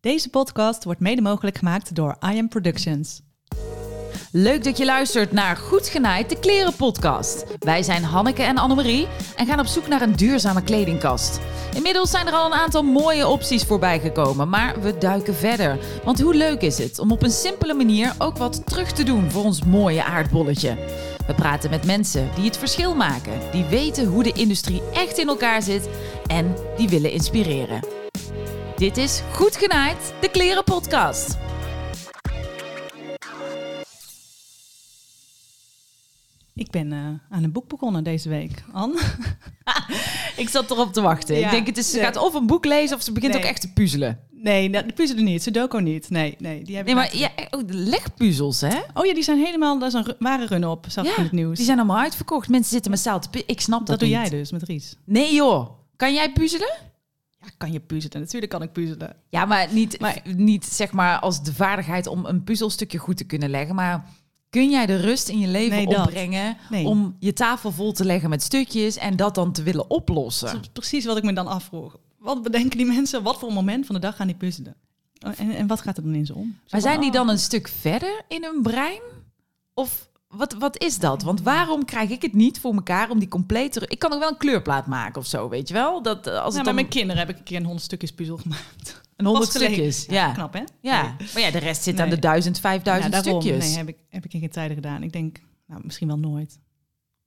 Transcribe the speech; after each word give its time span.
Deze 0.00 0.30
podcast 0.30 0.84
wordt 0.84 1.00
mede 1.00 1.22
mogelijk 1.22 1.58
gemaakt 1.58 1.94
door 1.94 2.16
I 2.32 2.38
Am 2.38 2.48
Productions. 2.48 3.20
Leuk 4.32 4.64
dat 4.64 4.78
je 4.78 4.84
luistert 4.84 5.32
naar 5.32 5.56
Goed 5.56 5.88
Genaaid, 5.88 6.28
de 6.28 6.38
kleren 6.38 6.76
podcast. 6.76 7.44
Wij 7.58 7.82
zijn 7.82 8.02
Hanneke 8.02 8.42
en 8.42 8.58
Annemarie 8.58 9.06
en 9.36 9.46
gaan 9.46 9.58
op 9.58 9.66
zoek 9.66 9.88
naar 9.88 10.02
een 10.02 10.16
duurzame 10.16 10.62
kledingkast. 10.62 11.40
Inmiddels 11.74 12.10
zijn 12.10 12.26
er 12.26 12.32
al 12.32 12.46
een 12.46 12.58
aantal 12.58 12.82
mooie 12.82 13.26
opties 13.26 13.64
voorbij 13.64 14.00
gekomen, 14.00 14.48
maar 14.48 14.80
we 14.80 14.98
duiken 14.98 15.34
verder. 15.34 15.78
Want 16.04 16.20
hoe 16.20 16.34
leuk 16.34 16.60
is 16.60 16.78
het 16.78 16.98
om 16.98 17.12
op 17.12 17.22
een 17.22 17.30
simpele 17.30 17.74
manier 17.74 18.14
ook 18.18 18.36
wat 18.36 18.66
terug 18.66 18.92
te 18.92 19.02
doen 19.02 19.30
voor 19.30 19.44
ons 19.44 19.64
mooie 19.64 20.04
aardbolletje? 20.04 20.76
We 21.26 21.34
praten 21.34 21.70
met 21.70 21.86
mensen 21.86 22.30
die 22.34 22.44
het 22.44 22.56
verschil 22.56 22.94
maken, 22.94 23.40
die 23.52 23.64
weten 23.64 24.06
hoe 24.06 24.22
de 24.22 24.32
industrie 24.32 24.82
echt 24.92 25.18
in 25.18 25.28
elkaar 25.28 25.62
zit 25.62 25.88
en 26.26 26.54
die 26.76 26.88
willen 26.88 27.12
inspireren. 27.12 28.00
Dit 28.80 28.96
is 28.96 29.22
Goed 29.32 29.56
Genaaid, 29.56 30.14
de 30.20 30.30
kleren 30.30 30.64
podcast. 30.64 31.38
Ik 36.54 36.70
ben 36.70 36.92
eh, 36.92 36.98
aan 37.36 37.42
een 37.44 37.52
boek 37.52 37.68
begonnen 37.68 38.04
deze 38.04 38.28
week. 38.28 38.64
Anne? 38.72 39.00
Ik 40.36 40.48
zat 40.48 40.70
erop 40.70 40.92
te 40.92 41.00
wachten. 41.00 41.36
Ja, 41.36 41.44
ik 41.44 41.50
denk, 41.50 41.66
het 41.66 41.78
is, 41.78 41.90
ze 41.90 41.96
nee. 41.96 42.04
gaat 42.04 42.16
of 42.16 42.34
een 42.34 42.46
boek 42.46 42.64
lezen 42.64 42.96
of 42.96 43.02
ze 43.02 43.12
begint 43.12 43.32
Nee. 43.32 43.42
ook 43.42 43.48
echt 43.48 43.60
te 43.60 43.72
puzzelen. 43.72 44.20
Nee, 44.30 44.70
dat- 44.70 44.84
die 44.84 44.92
puzzelen 44.92 45.24
niet. 45.24 45.42
Sudoku 45.42 45.82
niet. 45.82 46.10
Nee, 46.10 46.36
nee. 46.38 46.62
Die 46.62 46.76
heb 46.76 46.86
Nee, 46.86 46.94
maar 46.94 47.16
ja, 47.16 47.30
oh, 47.50 47.66
de 47.66 47.74
legpuzzels, 47.74 48.60
hè? 48.60 48.78
Oh 48.94 49.06
ja, 49.06 49.14
die 49.14 49.22
zijn 49.22 49.38
helemaal... 49.38 49.78
Daar 49.78 49.88
is 49.88 49.94
een 49.94 50.14
ware 50.18 50.46
run 50.46 50.64
op, 50.66 50.86
zag 50.88 51.04
ik 51.06 51.16
in 51.16 51.22
het 51.22 51.32
nieuws. 51.32 51.56
die 51.56 51.64
zijn 51.66 51.78
allemaal 51.78 51.98
uitverkocht. 51.98 52.48
Mensen 52.48 52.70
zitten 52.72 52.90
massaal 52.90 53.20
te 53.20 53.28
pu- 53.30 53.42
Ik 53.46 53.60
snap 53.60 53.78
dat, 53.78 53.88
dat 53.88 53.98
doe 53.98 54.08
niet. 54.08 54.16
jij 54.16 54.38
dus 54.38 54.50
met 54.52 54.62
Ries. 54.62 54.94
Nee, 55.04 55.34
joh. 55.34 55.70
Kan 55.96 56.14
jij 56.14 56.32
puzzelen? 56.32 56.88
Ja, 57.40 57.48
kan 57.56 57.72
je 57.72 57.80
puzzelen? 57.80 58.20
Natuurlijk 58.20 58.52
kan 58.52 58.62
ik 58.62 58.72
puzzelen. 58.72 59.16
Ja, 59.28 59.44
maar 59.44 59.72
niet, 59.72 60.00
Maar- 60.00 60.22
niet 60.36 60.64
zeg 60.64 60.92
maar 60.92 61.18
als 61.18 61.42
de 61.42 61.54
vaardigheid 61.54 62.06
om 62.06 62.24
een 62.26 62.44
puzzelstukje 62.44 62.98
goed 62.98 63.16
te 63.16 63.24
kunnen 63.24 63.50
leggen. 63.50 63.74
Maar 63.74 64.04
kun 64.50 64.70
jij 64.70 64.86
de 64.86 64.96
rust 64.96 65.28
in 65.28 65.38
je 65.38 65.48
leven 65.48 65.76
Nee, 65.76 65.98
opbrengen 65.98 66.56
Nee. 66.70 66.86
om 66.86 67.16
je 67.18 67.32
tafel 67.32 67.72
vol 67.72 67.92
te 67.92 68.04
leggen 68.04 68.30
met 68.30 68.42
stukjes 68.42 68.96
en 68.96 69.16
dat 69.16 69.34
dan 69.34 69.52
te 69.52 69.62
willen 69.62 69.90
oplossen? 69.90 70.52
Dat 70.52 70.60
is 70.62 70.68
precies 70.72 71.04
wat 71.04 71.16
ik 71.16 71.22
me 71.22 71.32
dan 71.32 71.46
afvroeg. 71.46 71.96
Wat 72.18 72.42
bedenken 72.42 72.76
die 72.78 72.86
mensen? 72.86 73.22
Wat 73.22 73.38
voor 73.38 73.52
moment 73.52 73.86
van 73.86 73.94
de 73.94 74.00
dag 74.00 74.16
gaan 74.16 74.26
die 74.26 74.36
puzzelen? 74.36 74.74
En, 75.36 75.50
en 75.50 75.66
wat 75.66 75.80
gaat 75.80 75.96
er 75.96 76.02
dan 76.02 76.14
in 76.14 76.26
ze 76.26 76.34
om? 76.34 76.46
Zo 76.64 76.66
Maar 76.70 76.80
zijn 76.80 77.00
die 77.00 77.10
dan 77.10 77.28
een 77.28 77.38
stuk 77.38 77.68
verder 77.68 78.22
in 78.28 78.42
hun 78.44 78.62
brein? 78.62 79.00
Of 79.74 80.08
wat, 80.36 80.52
wat 80.58 80.78
is 80.82 80.98
dat? 80.98 81.22
Want 81.22 81.42
waarom 81.42 81.84
krijg 81.84 82.10
ik 82.10 82.22
het 82.22 82.34
niet 82.34 82.60
voor 82.60 82.74
elkaar 82.74 83.10
om 83.10 83.18
die 83.18 83.28
complete... 83.28 83.82
Ik 83.86 83.98
kan 83.98 84.12
ook 84.12 84.18
wel 84.20 84.28
een 84.28 84.36
kleurplaat 84.36 84.86
maken 84.86 85.20
of 85.20 85.26
zo, 85.26 85.48
weet 85.48 85.68
je 85.68 85.74
wel? 85.74 86.02
Dat, 86.02 86.26
eh, 86.26 86.32
als 86.32 86.40
Ja, 86.40 86.44
het 86.46 86.54
met 86.54 86.64
dan 86.64 86.74
mijn 86.74 86.88
kinderen 86.88 87.16
heb 87.18 87.28
ik 87.30 87.36
een 87.38 87.44
keer 87.44 87.56
een 87.56 87.62
honderd 87.64 87.84
stukjes 87.84 88.12
puzzel 88.12 88.36
gemaakt. 88.36 89.00
een 89.16 89.26
honderd 89.26 89.48
stukjes... 89.50 90.06
Ja, 90.08 90.32
Knap, 90.32 90.52
hè? 90.52 90.62
ja. 90.80 91.02
Nee. 91.02 91.28
maar 91.34 91.42
ja, 91.42 91.50
de 91.50 91.58
rest 91.58 91.82
zit 91.82 91.94
Nee. 91.94 92.02
aan 92.04 92.10
de 92.10 92.18
duizend, 92.18 92.60
vijfduizend 92.60 93.14
Ja, 93.14 93.20
daarom. 93.22 93.40
stukjes. 93.42 93.66
Nee, 93.68 93.76
heb 93.76 93.88
ik, 93.88 93.96
heb 94.08 94.24
ik 94.24 94.32
in 94.34 94.40
geen 94.40 94.50
tijden 94.50 94.74
gedaan. 94.76 95.02
Ik 95.02 95.12
denk, 95.12 95.40
nou, 95.66 95.80
misschien 95.84 96.08
wel 96.08 96.18
nooit. 96.18 96.58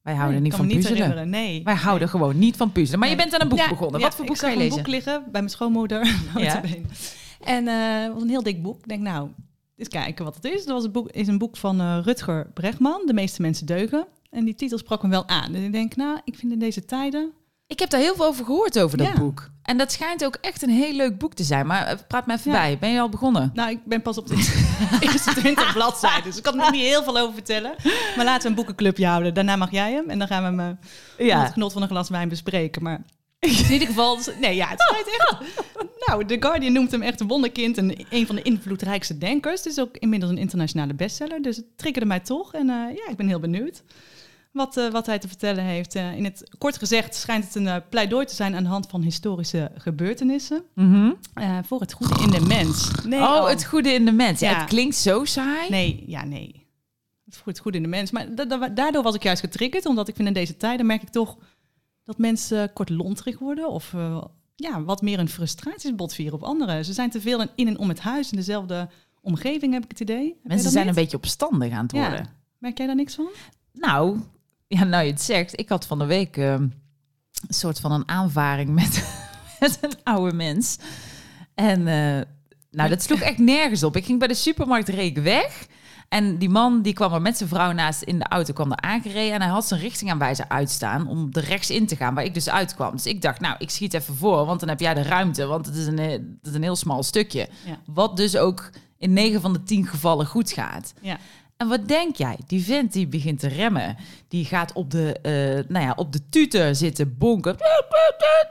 Wij 0.01 0.13
houden 0.13 0.33
Nee, 0.33 0.43
niet 0.43 0.51
ik 0.51 0.57
van 0.57 0.67
puzzelen. 0.67 0.95
herinneren. 0.97 1.29
Nee. 1.29 1.63
Wij 1.63 1.75
houden 1.75 2.09
gewoon 2.09 2.39
niet 2.39 2.57
van 2.57 2.71
puzzelen. 2.71 2.99
Maar 2.99 3.09
je 3.09 3.15
bent 3.15 3.33
aan 3.33 3.41
een 3.41 3.49
boek 3.49 3.57
Ja, 3.57 3.69
begonnen. 3.69 3.99
ja, 3.99 4.05
Wat 4.05 4.15
voor 4.15 4.25
boek 4.25 4.35
ik 4.35 4.41
ga 4.41 4.47
je 4.49 4.57
lezen? 4.57 4.71
een 4.77 4.83
boek 4.83 4.87
liggen 4.93 5.21
bij 5.23 5.41
mijn 5.41 5.49
schoonmoeder. 5.49 6.01
En 7.43 7.67
eh, 7.67 8.01
het 8.03 8.13
was 8.13 8.21
een 8.21 8.29
heel 8.29 8.43
dik 8.43 8.61
boek. 8.61 8.77
Ik 8.79 8.87
denk, 8.87 9.01
nou, 9.01 9.29
eens 9.77 9.88
kijken 9.88 10.25
wat 10.25 10.35
het 10.35 10.45
is. 10.45 10.66
Dat 10.66 10.73
was 10.75 10.83
een 10.83 10.91
boek, 10.91 11.09
is 11.11 11.27
een 11.27 11.38
boek 11.38 11.57
van 11.57 11.79
eh, 11.79 11.97
Rutger 12.03 12.47
Bregman, 12.53 13.02
De 13.05 13.13
meeste 13.13 13.41
mensen 13.41 13.66
deugen. 13.66 14.05
En 14.30 14.45
die 14.45 14.55
titel 14.55 14.77
sprak 14.77 15.03
me 15.03 15.09
wel 15.09 15.27
aan. 15.27 15.52
Dus 15.52 15.61
ik 15.61 15.71
denk, 15.71 15.95
nou, 15.95 16.19
ik 16.23 16.35
vind 16.35 16.52
in 16.52 16.59
deze 16.59 16.85
tijden... 16.85 17.31
Ik 17.67 17.80
heb 17.80 17.89
daar 17.89 17.99
heel 17.99 18.15
veel 18.15 18.25
over 18.25 18.45
gehoord 18.45 18.80
over 18.80 18.97
dat 18.97 19.07
Ja. 19.07 19.13
boek. 19.13 19.52
En 19.63 19.77
dat 19.77 19.91
schijnt 19.91 20.25
ook 20.25 20.35
echt 20.41 20.61
een 20.61 20.69
heel 20.69 20.93
leuk 20.93 21.17
boek 21.17 21.33
te 21.33 21.43
zijn. 21.43 21.67
Maar 21.67 21.85
eh, 21.85 21.97
praat 22.07 22.25
me 22.27 22.33
even 22.33 22.52
Ja. 22.52 22.57
bij. 22.57 22.77
Ben 22.77 22.89
je 22.89 22.99
al 22.99 23.09
begonnen? 23.09 23.52
Nou, 23.53 23.69
ik 23.69 23.85
ben 23.85 24.02
pas 24.02 24.17
op 24.17 24.27
de 24.27 24.33
eerste 24.99 25.33
20 25.33 25.73
bladzijden. 25.73 26.23
Dus 26.23 26.37
ik 26.37 26.43
kan 26.43 26.53
er 26.53 26.59
nog 26.59 26.71
niet 26.71 26.81
heel 26.81 27.03
veel 27.03 27.17
over 27.17 27.33
vertellen. 27.33 27.75
Maar 28.15 28.25
laten 28.25 28.41
we 28.43 28.47
een 28.47 28.55
boekenclubje 28.55 29.05
houden. 29.08 29.33
Daarna 29.33 29.55
mag 29.55 29.71
jij 29.71 29.91
hem. 29.91 30.09
En 30.09 30.19
dan 30.19 30.27
gaan 30.27 30.41
we 30.55 30.61
hem 30.64 30.77
eh, 31.17 31.27
met 31.36 31.43
het 31.43 31.53
genot 31.53 31.73
van 31.73 31.81
een 31.81 31.87
glas 31.87 32.09
wijn 32.09 32.30
bespreken. 32.30 32.83
Maar 32.83 33.02
in 33.65 33.71
ieder 33.71 33.87
geval... 33.87 34.20
Nee, 34.39 34.55
ja, 34.55 34.67
het 34.67 34.81
schijnt 34.81 35.08
echt... 35.08 35.37
Nou, 36.05 36.26
The 36.26 36.37
Guardian 36.39 36.73
noemt 36.73 36.92
hem 36.92 37.02
echt 37.02 37.20
een 37.20 37.27
wonderkind. 37.27 37.77
En 37.77 38.05
een 38.09 38.26
van 38.26 38.36
de 38.36 38.42
invloedrijkste 38.42 39.17
denkers. 39.17 39.64
Het 39.64 39.71
is 39.71 39.80
ook 39.80 39.98
inmiddels 39.98 40.31
een 40.31 40.37
internationale 40.37 40.93
bestseller. 40.93 41.42
Dus 41.42 41.55
het 41.55 41.65
triggerde 41.77 42.08
mij 42.08 42.20
toch. 42.20 42.54
En 42.54 42.70
eh, 42.70 42.95
ja, 42.95 43.08
ik 43.09 43.17
ben 43.17 43.27
heel 43.27 43.39
benieuwd 43.39 43.83
wat, 44.52 44.77
eh, 44.77 44.92
wat 44.92 45.05
hij 45.05 45.20
te 45.20 45.27
vertellen 45.27 45.64
heeft. 45.64 45.95
Eh, 45.95 46.15
in 46.15 46.23
het 46.23 46.49
kort 46.58 46.77
gezegd 46.77 47.15
schijnt 47.15 47.43
het 47.45 47.55
een 47.55 47.83
pleidooi 47.89 48.26
te 48.26 48.36
zijn 48.36 48.55
aan 48.55 48.64
de 48.64 48.70
hand 48.70 48.87
van 48.89 49.02
historische 49.02 49.71
gebeurtenissen. 49.77 50.64
Mhm. 50.75 51.11
voor 51.65 51.80
het 51.80 51.93
goede 51.93 52.21
in 52.23 52.30
de 52.30 52.42
mens. 52.42 52.92
Nee, 53.05 53.20
oh, 53.20 53.30
Anne. 53.36 53.49
het 53.49 53.65
goede 53.65 53.93
in 53.93 54.05
de 54.05 54.11
mens. 54.11 54.39
Ja. 54.39 54.49
Ja. 54.49 54.58
het 54.60 54.70
klinkt 54.70 54.95
zo 54.95 55.25
saai. 55.25 55.70
Nee, 55.70 56.04
ja, 56.08 56.25
nee. 56.25 56.61
Het 57.25 57.37
voert 57.37 57.60
goed 57.60 57.75
in 57.75 57.81
de 57.81 57.87
mens. 57.87 58.11
Maar 58.11 58.36
da- 58.36 58.45
da- 58.45 58.70
daardoor 58.70 59.04
was 59.04 59.15
ik 59.15 59.23
juist 59.23 59.42
getriggerd. 59.42 59.86
Omdat 59.86 60.08
ik 60.08 60.15
vind 60.15 60.27
in 60.27 60.33
deze 60.33 60.58
tijden 60.58 60.86
merk 60.86 61.02
ik 61.02 61.10
toch 61.10 61.37
dat 62.03 62.17
mensen 62.17 62.73
kortlontrig 62.73 63.39
worden. 63.39 63.69
Of 63.69 63.93
eh, 63.93 64.23
ja, 64.55 64.83
wat 64.83 65.02
meer 65.02 65.19
een 65.19 65.30
frustraties 65.30 65.95
botvieren 65.95 66.33
op 66.33 66.43
anderen. 66.43 66.86
Ze 66.86 66.93
zijn 66.93 67.09
te 67.09 67.21
veel 67.21 67.41
in, 67.55 67.67
en 67.67 67.77
om 67.77 67.89
het 67.89 67.99
huis. 67.99 68.31
In 68.31 68.37
dezelfde 68.37 68.89
omgeving 69.21 69.73
heb 69.73 69.83
ik 69.83 69.89
het 69.89 69.99
idee. 69.99 70.39
Mensen 70.43 70.71
zijn 70.71 70.86
niet? 70.86 70.95
een 70.95 71.02
beetje 71.02 71.17
opstandig 71.17 71.71
aan 71.71 71.83
het 71.83 71.92
Ja. 71.92 72.08
worden. 72.08 72.27
Merk 72.58 72.77
jij 72.77 72.87
daar 72.87 72.95
niks 72.95 73.15
van? 73.15 73.27
Nou, 73.73 74.19
ja, 74.67 74.83
nou 74.83 75.03
je 75.05 75.11
het 75.11 75.21
zegt. 75.21 75.59
Ik 75.59 75.69
had 75.69 75.86
van 75.86 75.99
de 75.99 76.05
week 76.05 76.37
ehm, 76.37 76.61
een 76.61 77.53
soort 77.53 77.80
van 77.80 77.92
een 77.92 78.08
aanvaring 78.08 78.69
met, 78.69 79.23
met 79.59 79.77
een 79.81 80.03
oude 80.03 80.36
mens. 80.36 80.77
En 81.53 81.87
eh, 81.87 82.21
nou, 82.71 82.89
dat 82.89 83.02
sloeg 83.02 83.19
echt 83.30 83.37
nergens 83.37 83.83
op. 83.83 83.95
Ik 83.95 84.05
ging 84.05 84.19
bij 84.19 84.27
de 84.27 84.33
supermarkt 84.33 84.89
reek 84.89 85.17
weg. 85.17 85.67
En 86.13 86.37
die 86.37 86.49
man 86.49 86.81
die 86.81 86.93
kwam 86.93 87.13
er 87.13 87.21
met 87.21 87.37
zijn 87.37 87.49
vrouw 87.49 87.71
naast 87.71 88.01
in 88.01 88.19
de 88.19 88.25
auto, 88.27 88.53
kwam 88.53 88.71
er 88.71 88.79
aangereden. 88.79 89.33
En 89.33 89.41
hij 89.41 89.49
had 89.49 89.65
zijn 89.65 89.79
richtingaanwijzer 89.79 90.45
uitstaan 90.47 91.07
om 91.07 91.29
er 91.31 91.43
rechts 91.43 91.69
in 91.69 91.87
te 91.87 91.95
gaan, 91.95 92.13
waar 92.13 92.23
ik 92.23 92.33
dus 92.33 92.49
uitkwam. 92.49 92.91
Dus 92.91 93.05
ik 93.05 93.21
dacht, 93.21 93.39
nou, 93.39 93.55
ik 93.59 93.69
schiet 93.69 93.93
even 93.93 94.15
voor, 94.15 94.45
want 94.45 94.59
dan 94.59 94.69
heb 94.69 94.79
jij 94.79 94.93
de 94.93 95.01
ruimte. 95.01 95.45
Want 95.45 95.65
het 95.65 95.75
is 95.75 95.85
een, 95.85 95.97
het 95.97 96.21
is 96.43 96.53
een 96.53 96.63
heel 96.63 96.75
smal 96.75 97.03
stukje. 97.03 97.49
Ja. 97.65 97.77
Wat 97.85 98.17
dus 98.17 98.37
ook 98.37 98.69
in 98.97 99.13
9 99.13 99.41
van 99.41 99.53
de 99.53 99.63
10 99.63 99.87
gevallen 99.87 100.25
goed 100.25 100.51
gaat. 100.51 100.93
Ja. 101.01 101.17
En 101.63 101.69
wat 101.69 101.87
denk 101.87 102.15
jij? 102.15 102.37
Die 102.47 102.63
vent 102.63 102.93
die 102.93 103.07
begint 103.07 103.39
te 103.39 103.47
remmen. 103.47 103.97
Die 104.27 104.45
gaat 104.45 104.73
op 104.73 104.91
de, 104.91 105.19
eh, 105.21 105.69
nou 105.71 105.85
ja, 105.85 105.93
op 105.95 106.11
de 106.13 106.29
tutor 106.29 106.75
zitten 106.75 107.17
bonken. 107.17 107.55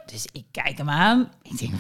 Dus 0.07 0.27
ik 0.33 0.45
kijk 0.51 0.79
hem 0.79 0.89
aan. 0.91 1.33
Ik 1.43 1.59
denk, 1.59 1.73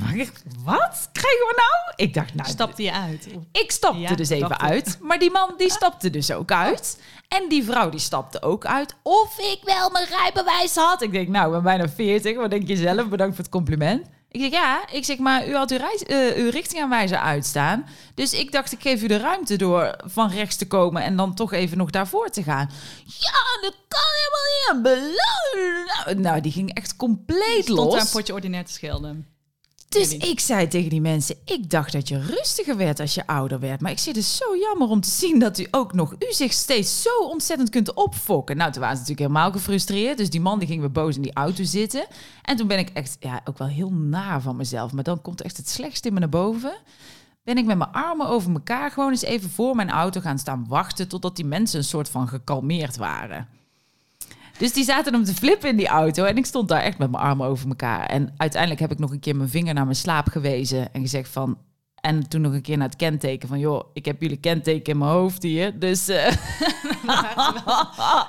wat- 0.64 1.08
krijgen 1.12 1.46
we 1.46 1.54
nou? 1.56 1.92
Ik 2.08 2.14
dacht, 2.14 2.34
nou, 2.34 2.48
Stapte 2.48 2.82
je 2.82 2.92
uit? 2.92 3.28
ik 3.52 3.70
stapte 3.70 3.98
Ja, 4.00 4.14
dus 4.14 4.28
even 4.28 4.60
uit. 4.60 4.98
Maar 5.00 5.18
die 5.18 5.30
man 5.30 5.54
die 5.56 5.70
stapte 5.70 6.10
dus 6.10 6.32
ook 6.32 6.52
uit. 6.52 7.00
En 7.28 7.48
die 7.48 7.64
vrouw 7.64 7.88
die 7.90 8.00
stapte 8.00 8.42
ook 8.42 8.66
uit. 8.66 8.94
Of 9.02 9.38
ik 9.38 9.60
wel 9.64 9.90
mijn 9.90 10.06
rijbewijs 10.08 10.74
had. 10.74 11.02
Ik 11.02 11.12
denk, 11.12 11.28
nou, 11.28 11.46
ik 11.46 11.52
ben 11.52 11.62
bijna 11.62 11.88
40. 11.88 12.36
Wat 12.36 12.50
denk 12.50 12.68
je 12.68 12.76
zelf? 12.76 13.08
Bedankt 13.08 13.34
voor 13.34 13.44
het 13.44 13.52
compliment. 13.52 14.06
Ik 14.32 14.40
zeg, 14.40 14.50
ja. 14.50 14.88
Ik 14.90 15.04
zeg, 15.04 15.18
maar 15.18 15.48
u 15.48 15.54
had 15.54 15.70
uw, 15.70 15.76
reis, 15.78 16.02
eh, 16.02 16.36
uw 16.36 16.50
richtingaanwijzer 16.50 17.18
uitstaan. 17.18 17.86
Dus 18.14 18.32
ik 18.32 18.52
dacht, 18.52 18.72
ik 18.72 18.80
geef 18.80 19.02
u 19.02 19.06
de 19.06 19.16
ruimte 19.16 19.56
door 19.56 19.96
van 20.04 20.30
rechts 20.30 20.56
te 20.56 20.66
komen... 20.66 21.02
en 21.02 21.16
dan 21.16 21.34
toch 21.34 21.52
even 21.52 21.78
nog 21.78 21.90
daarvoor 21.90 22.28
te 22.28 22.42
gaan. 22.42 22.70
Ja, 23.04 23.60
dat 23.60 23.74
kan 23.88 24.08
helemaal 24.12 24.46
niet 24.52 24.68
aan 24.70 24.82
belonen. 24.82 25.86
Nou, 25.86 26.20
nou, 26.20 26.40
die 26.40 26.52
ging 26.52 26.74
echt 26.74 26.96
compleet 26.96 27.62
Stond 27.62 27.78
los. 27.78 27.92
daar 27.92 28.00
een 28.00 28.10
potje 28.10 28.32
ordinair 28.32 28.64
te 28.64 28.72
schelden. 28.72 29.26
Dus 29.92 30.16
ik 30.16 30.40
zei 30.40 30.68
tegen 30.68 30.90
die 30.90 31.00
mensen, 31.00 31.36
ik 31.44 31.70
dacht 31.70 31.92
dat 31.92 32.08
je 32.08 32.20
rustiger 32.20 32.76
werd 32.76 33.00
als 33.00 33.14
je 33.14 33.26
ouder 33.26 33.60
werd. 33.60 33.80
Maar 33.80 33.90
ik 33.90 33.98
zit 33.98 34.16
het 34.16 34.24
zo 34.24 34.56
jammer 34.56 34.88
om 34.88 35.00
te 35.00 35.10
zien 35.10 35.38
dat 35.38 35.58
u 35.58 35.66
ook 35.70 35.92
nog 35.92 36.12
u 36.12 36.32
zich 36.32 36.52
steeds 36.52 37.02
zo 37.02 37.18
ontzettend 37.28 37.70
kunt 37.70 37.94
opfokken. 37.94 38.56
Nou, 38.56 38.72
toen 38.72 38.80
waren 38.80 38.96
ze 38.96 39.02
natuurlijk 39.02 39.28
helemaal 39.28 39.52
gefrustreerd. 39.52 40.18
Dus 40.18 40.30
die 40.30 40.40
man 40.40 40.58
die 40.58 40.68
ging 40.68 40.80
weer 40.80 40.92
boos 40.92 41.16
in 41.16 41.22
die 41.22 41.34
auto 41.34 41.64
zitten. 41.64 42.06
En 42.42 42.56
toen 42.56 42.66
ben 42.66 42.78
ik 42.78 42.88
echt, 42.88 43.16
ja, 43.20 43.40
ook 43.44 43.58
wel 43.58 43.68
heel 43.68 43.92
naar 43.92 44.40
van 44.40 44.56
mezelf. 44.56 44.92
Maar 44.92 45.04
dan 45.04 45.22
komt 45.22 45.42
echt 45.42 45.56
het 45.56 45.68
slechtste 45.68 46.08
in 46.08 46.14
me 46.14 46.20
naar 46.20 46.28
boven. 46.28 46.72
Ben 47.44 47.58
ik 47.58 47.64
met 47.64 47.78
mijn 47.78 47.92
armen 47.92 48.28
over 48.28 48.52
elkaar 48.52 48.90
gewoon 48.90 49.10
eens 49.10 49.22
even 49.22 49.50
voor 49.50 49.74
mijn 49.74 49.90
auto 49.90 50.20
gaan 50.20 50.38
staan 50.38 50.64
wachten... 50.68 51.08
totdat 51.08 51.36
die 51.36 51.44
mensen 51.44 51.78
een 51.78 51.84
soort 51.84 52.08
van 52.08 52.28
gekalmeerd 52.28 52.96
waren. 52.96 53.48
Dus 54.58 54.72
die 54.72 54.84
zaten 54.84 55.14
om 55.14 55.24
te 55.24 55.34
flippen 55.34 55.68
in 55.68 55.76
die 55.76 55.88
auto. 55.88 56.24
En 56.24 56.36
ik 56.36 56.46
stond 56.46 56.68
daar 56.68 56.80
echt 56.80 56.98
met 56.98 57.10
mijn 57.10 57.22
armen 57.22 57.46
over 57.46 57.68
elkaar. 57.68 58.06
En 58.06 58.34
uiteindelijk 58.36 58.80
heb 58.80 58.90
ik 58.90 58.98
nog 58.98 59.10
een 59.10 59.20
keer 59.20 59.36
mijn 59.36 59.48
vinger 59.48 59.74
naar 59.74 59.84
mijn 59.84 59.96
slaap 59.96 60.28
gewezen. 60.28 60.92
En 60.92 61.00
gezegd 61.00 61.28
van... 61.28 61.58
En 62.00 62.28
toen 62.28 62.40
nog 62.40 62.52
een 62.52 62.62
keer 62.62 62.76
naar 62.76 62.88
het 62.88 62.96
kenteken 62.96 63.48
van... 63.48 63.58
joh, 63.58 63.84
ik 63.92 64.04
heb 64.04 64.20
jullie 64.20 64.36
kenteken 64.36 64.92
in 64.92 64.98
mijn 64.98 65.10
hoofd 65.10 65.42
hier. 65.42 65.78
Dus 65.78 66.08
eh, 66.08 66.30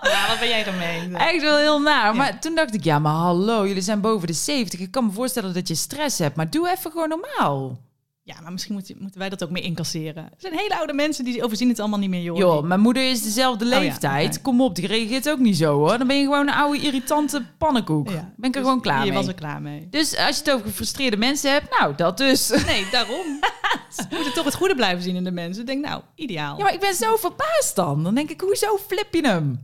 Ja, 0.02 0.28
wat 0.28 0.40
ben 0.40 0.48
jij 0.48 0.66
ermee? 0.66 1.18
echt 1.18 1.42
wel 1.42 1.58
heel 1.58 1.82
naar. 1.82 2.16
Maar 2.16 2.40
toen 2.40 2.56
dacht 2.56 2.74
ik, 2.74 2.84
ja, 2.84 3.00
maar 3.00 3.14
hallo, 3.14 3.68
jullie 3.68 3.82
zijn 3.82 4.02
boven 4.02 4.28
de 4.28 4.34
70. 4.34 4.80
Ik 4.80 4.92
kan 4.92 5.06
me 5.06 5.12
voorstellen 5.12 5.54
dat 5.54 5.68
je 5.68 5.76
stress 5.76 6.18
hebt. 6.20 6.36
Maar 6.36 6.50
doe 6.50 6.70
even 6.70 6.92
gewoon 6.92 7.10
normaal. 7.10 7.80
Ja, 8.26 8.42
maar 8.42 8.52
misschien 8.52 8.74
moet, 8.74 9.00
moeten 9.00 9.20
wij 9.20 9.30
dat 9.30 9.44
ook 9.44 9.50
meer 9.50 9.64
incasseren. 9.64 10.24
Er 10.24 10.32
zijn 10.38 10.54
hele 10.58 10.78
oude 10.78 10.94
mensen 10.94 11.24
die 11.26 11.44
overzien 11.44 11.70
het 11.70 11.80
allemaal 11.80 12.00
niet 12.00 12.10
meer, 12.10 12.22
joh. 12.22 12.38
Joh, 12.38 12.64
mijn 12.64 12.80
moeder 12.80 13.10
is 13.10 13.24
dezelfde 13.24 13.66
Oh 13.66 13.72
ja, 13.72 13.80
leeftijd. 13.80 14.42
Kom 14.42 14.62
op, 14.62 14.76
die 14.76 14.88
reageert 14.88 15.30
ook 15.30 15.40
niet 15.40 15.58
zo 15.58 15.74
hoor. 15.78 15.98
Dan 15.98 16.08
ben 16.08 16.18
je 16.18 16.24
gewoon 16.24 16.48
een 16.48 16.54
oude 16.54 16.80
irritante 16.80 17.46
pannenkoek. 17.58 18.10
Ja, 18.10 18.14
Ben 18.14 18.24
ik 18.38 18.44
er 18.46 18.52
dus 18.52 18.62
gewoon 18.62 18.82
klaar 18.82 19.00
Je 19.06 19.10
mee. 19.12 19.18
was 19.20 19.28
er 19.28 19.34
klaar 19.34 19.62
mee. 19.62 19.88
Dus 19.90 20.18
als 20.18 20.36
je 20.38 20.44
het 20.44 20.52
over 20.52 20.68
gefrustreerde 20.68 21.18
mensen 21.18 21.52
hebt, 21.52 21.80
nou 21.80 21.96
dat 21.96 22.18
dus. 22.18 22.50
Nee, 22.66 22.86
daarom. 22.92 23.26
Ze 23.98 24.04
moeten 24.10 24.34
toch 24.34 24.46
het 24.46 24.56
goede 24.56 24.76
blijven 24.76 25.04
zien 25.04 25.16
in 25.16 25.24
de 25.24 25.32
mensen. 25.32 25.62
Ik 25.62 25.68
denk, 25.68 25.86
nou, 25.86 26.02
ideaal. 26.16 26.58
Ja, 26.58 26.64
maar 26.64 26.74
ik 26.74 26.80
ben 26.80 26.94
zo 26.94 27.16
verbaasd 27.16 27.76
dan. 27.76 28.04
Dan 28.04 28.16
denk 28.16 28.30
ik, 28.30 28.42
hoezo 28.42 28.78
flip 28.88 29.14
je 29.14 29.28
hem? 29.28 29.64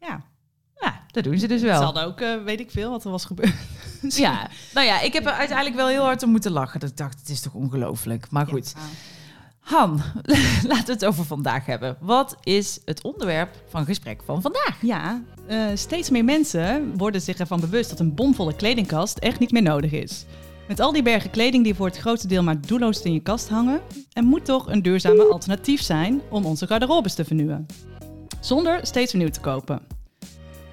Ja, 0.00 0.22
Ja, 0.80 1.00
dat 1.10 1.24
doen 1.24 1.38
ze 1.38 1.46
dus 1.48 1.60
ze 1.60 1.66
wel. 1.66 1.82
hadden 1.82 2.04
ook, 2.04 2.20
eh, 2.20 2.34
weet 2.44 2.60
ik 2.60 2.70
veel, 2.70 2.90
wat 2.90 3.04
er 3.04 3.10
was 3.10 3.24
gebeurd. 3.24 3.54
Ja, 4.08 4.48
nou 4.74 4.86
ja, 4.86 5.00
ik 5.00 5.12
heb 5.12 5.26
er 5.26 5.32
uiteindelijk 5.32 5.76
wel 5.76 5.88
heel 5.88 6.04
hard 6.04 6.22
om 6.22 6.30
moeten 6.30 6.52
lachen. 6.52 6.80
Dat 6.80 6.90
ik 6.90 6.96
dacht, 6.96 7.18
het 7.18 7.28
is 7.28 7.40
toch 7.40 7.54
ongelooflijk. 7.54 8.30
Maar 8.30 8.46
goed. 8.46 8.72
Ja. 8.76 8.82
Han, 9.60 10.00
laten 10.72 10.86
we 10.86 10.92
het 10.92 11.04
over 11.04 11.24
vandaag 11.24 11.66
hebben. 11.66 11.96
Wat 12.00 12.36
is 12.42 12.80
het 12.84 13.02
onderwerp 13.02 13.62
van 13.68 13.84
gesprek 13.84 14.22
van 14.24 14.42
vandaag? 14.42 14.78
Ja, 14.80 15.22
eh, 15.46 15.66
steeds 15.74 16.10
meer 16.10 16.24
mensen 16.24 16.96
worden 16.96 17.20
zich 17.20 17.38
ervan 17.38 17.60
bewust 17.60 17.90
dat 17.90 18.00
een 18.00 18.14
bomvolle 18.14 18.56
kledingkast 18.56 19.18
echt 19.18 19.38
niet 19.38 19.50
meer 19.50 19.62
nodig 19.62 19.92
is. 19.92 20.24
Met 20.68 20.80
al 20.80 20.92
die 20.92 21.02
bergen 21.02 21.30
kleding 21.30 21.64
die 21.64 21.74
voor 21.74 21.86
het 21.86 21.98
grootste 21.98 22.28
deel 22.28 22.42
maar 22.42 22.60
doelloos 22.60 23.02
in 23.02 23.12
je 23.12 23.20
kast 23.20 23.48
hangen, 23.48 23.80
er 24.12 24.22
moet 24.22 24.44
toch 24.44 24.66
een 24.66 24.82
duurzame 24.82 25.24
alternatief 25.24 25.82
zijn 25.82 26.20
om 26.30 26.44
onze 26.44 26.66
garderobes 26.66 27.14
te 27.14 27.24
vernieuwen. 27.24 27.66
Zonder 28.40 28.86
steeds 28.86 29.10
vernieuwd 29.10 29.32
te 29.32 29.40
kopen. 29.40 29.80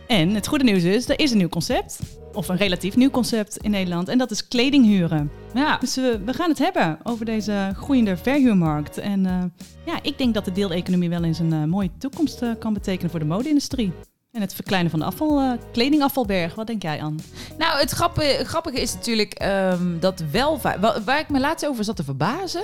En 0.07 0.29
het 0.29 0.47
goede 0.47 0.63
nieuws 0.63 0.83
is, 0.83 1.09
er 1.09 1.19
is 1.19 1.31
een 1.31 1.37
nieuw 1.37 1.49
concept, 1.49 1.99
of 2.35 2.47
een 2.47 2.57
relatief 2.57 2.95
nieuw 2.95 3.09
concept 3.09 3.57
in 3.57 3.71
Nederland, 3.71 4.07
en 4.07 4.17
dat 4.17 4.31
is 4.31 4.47
kleding 4.47 4.85
huren. 4.85 5.31
Ja, 5.53 5.77
Dus 5.77 5.97
eh, 5.97 6.03
we 6.25 6.33
gaan 6.33 6.49
het 6.49 6.57
hebben 6.59 6.97
over 7.03 7.25
deze 7.25 7.71
groeiende 7.75 8.17
verhuurmarkt. 8.17 8.97
En 8.97 9.25
eh, 9.25 9.43
ja, 9.85 9.99
ik 10.01 10.17
denk 10.17 10.33
dat 10.33 10.45
de 10.45 10.51
deeleconomie 10.51 11.09
wel 11.09 11.23
eens 11.23 11.39
een 11.39 11.53
eh, 11.53 11.63
mooie 11.63 11.91
toekomst 11.97 12.41
eh, 12.41 12.49
kan 12.59 12.73
betekenen 12.73 13.11
voor 13.11 13.19
de 13.19 13.25
mode-industrie. 13.25 13.91
En 14.31 14.41
het 14.41 14.53
verkleinen 14.53 14.91
van 14.91 14.99
de 14.99 15.05
afval, 15.05 15.57
kledingafvalberg. 15.71 16.55
Wat 16.55 16.67
denk 16.67 16.81
jij, 16.81 17.01
Anne? 17.01 17.19
nou 17.57 17.79
het 17.79 17.91
grappige, 17.91 18.43
grappige 18.45 18.81
is 18.81 18.93
natuurlijk 18.93 19.33
ehm, 19.33 19.99
dat 19.99 20.23
wel... 20.31 20.59
va- 20.59 20.79
wa- 20.79 21.01
Waar 21.03 21.19
ik 21.19 21.29
me 21.29 21.39
laatst 21.39 21.65
over 21.67 21.83
zat 21.83 21.95
te 21.95 22.03
verbazen... 22.03 22.63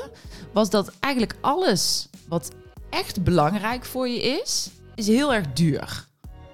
was 0.53 0.69
dat 0.69 0.91
eigenlijk 0.99 1.35
alles 1.41 2.09
wat 2.27 2.51
echt 2.89 3.23
belangrijk 3.23 3.85
voor 3.85 4.07
je 4.07 4.21
is... 4.21 4.69
is 4.95 5.07
heel 5.07 5.33
erg 5.33 5.53
duur. 5.53 6.05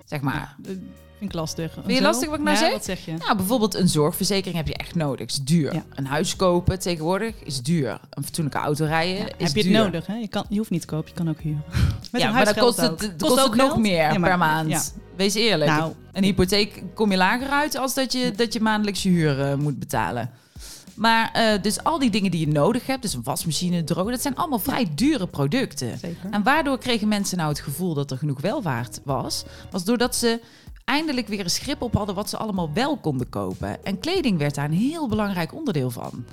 Zeg 0.05 0.21
maar. 0.21 0.55
Ja, 0.63 0.71
vind 1.17 1.29
ik 1.31 1.33
lastig. 1.35 1.73
Vind 1.73 1.97
je 1.97 2.01
lastig 2.01 2.29
wat 2.29 2.37
ik 2.37 2.43
nou 2.43 2.55
ja, 2.57 2.63
zeg? 2.63 2.71
wat 2.71 2.85
zeg 2.85 3.05
je? 3.05 3.11
Nou, 3.13 3.35
bijvoorbeeld 3.35 3.73
een 3.75 3.87
zorgverzekering 3.87 4.55
heb 4.55 4.67
je 4.67 4.73
echt 4.73 4.95
nodig. 4.95 5.27
is 5.27 5.35
duur. 5.35 5.73
Ja. 5.73 5.83
Een 5.95 6.05
huis 6.05 6.35
kopen 6.35 6.79
tegenwoordig 6.79 7.33
is 7.43 7.61
duur. 7.61 7.99
Een 8.09 8.23
fatsoenlijke 8.23 8.59
auto 8.59 8.85
rijden 8.85 9.15
Ja, 9.15 9.23
is 9.23 9.31
heb 9.37 9.37
je 9.39 9.45
het 9.45 9.63
duur. 9.71 9.71
nodig? 9.83 10.05
Hè? 10.05 10.15
Je, 10.15 10.27
kan, 10.27 10.45
je 10.49 10.57
hoeft 10.57 10.69
niet 10.69 10.81
te 10.81 10.87
kopen, 10.87 11.09
je 11.09 11.13
kan 11.15 11.29
ook 11.29 11.39
huren. 11.39 11.63
Met 12.11 12.21
ja, 12.21 12.27
een 12.27 12.33
maar 12.33 12.45
dan 12.45 12.53
kost 12.53 12.77
het, 12.81 12.91
ook. 12.91 12.97
kost 13.17 13.41
het 13.43 13.55
nog 13.55 13.65
geld? 13.67 13.77
meer 13.77 14.11
Ja, 14.11 14.17
maar- 14.17 14.29
per 14.29 14.37
maand. 14.37 14.69
ja. 14.69 14.81
Wees 15.15 15.33
eerlijk. 15.33 15.71
Nou, 15.71 15.91
een 16.11 16.23
hypotheek 16.23 16.83
kom 16.93 17.11
je 17.11 17.17
lager 17.17 17.47
uit 17.47 17.75
als 17.77 17.93
dat 17.93 18.11
je, 18.11 18.31
dat 18.35 18.53
je 18.53 18.59
maandelijks 18.59 19.03
je 19.03 19.09
huur 19.09 19.41
eh, 19.41 19.55
moet 19.55 19.79
betalen. 19.79 20.29
Maar 20.95 21.29
eh, 21.33 21.61
dus 21.61 21.83
al 21.83 21.99
die 21.99 22.09
dingen 22.09 22.31
die 22.31 22.39
je 22.39 22.51
nodig 22.53 22.85
hebt, 22.87 23.01
dus 23.01 23.13
een 23.13 23.23
wasmachine, 23.23 23.83
droog, 23.83 24.09
dat 24.09 24.21
zijn 24.21 24.35
allemaal 24.35 24.59
vrij 24.59 24.87
dure 24.95 25.27
producten. 25.27 25.97
zeker. 25.99 26.29
En 26.31 26.43
waardoor 26.43 26.77
kregen 26.77 27.07
mensen 27.07 27.37
nou 27.37 27.49
het 27.49 27.59
gevoel 27.59 27.93
dat 27.93 28.11
er 28.11 28.17
genoeg 28.17 28.41
welvaart 28.41 28.99
was? 29.03 29.43
Was 29.71 29.83
doordat 29.83 30.15
ze 30.15 30.39
eindelijk 30.87 31.27
weer 31.27 31.39
een 31.39 31.49
schip 31.49 31.81
op 31.81 31.93
hadden 31.93 32.15
wat 32.15 32.29
ze 32.29 32.37
allemaal 32.37 32.73
wel 32.73 32.97
konden 32.97 33.29
kopen. 33.29 33.85
En 33.85 33.99
kleding 33.99 34.37
werd 34.37 34.55
daar 34.55 34.65
een 34.65 34.71
heel 34.71 35.07
belangrijk 35.07 35.53
onderdeel 35.53 35.89
van. 35.89 36.25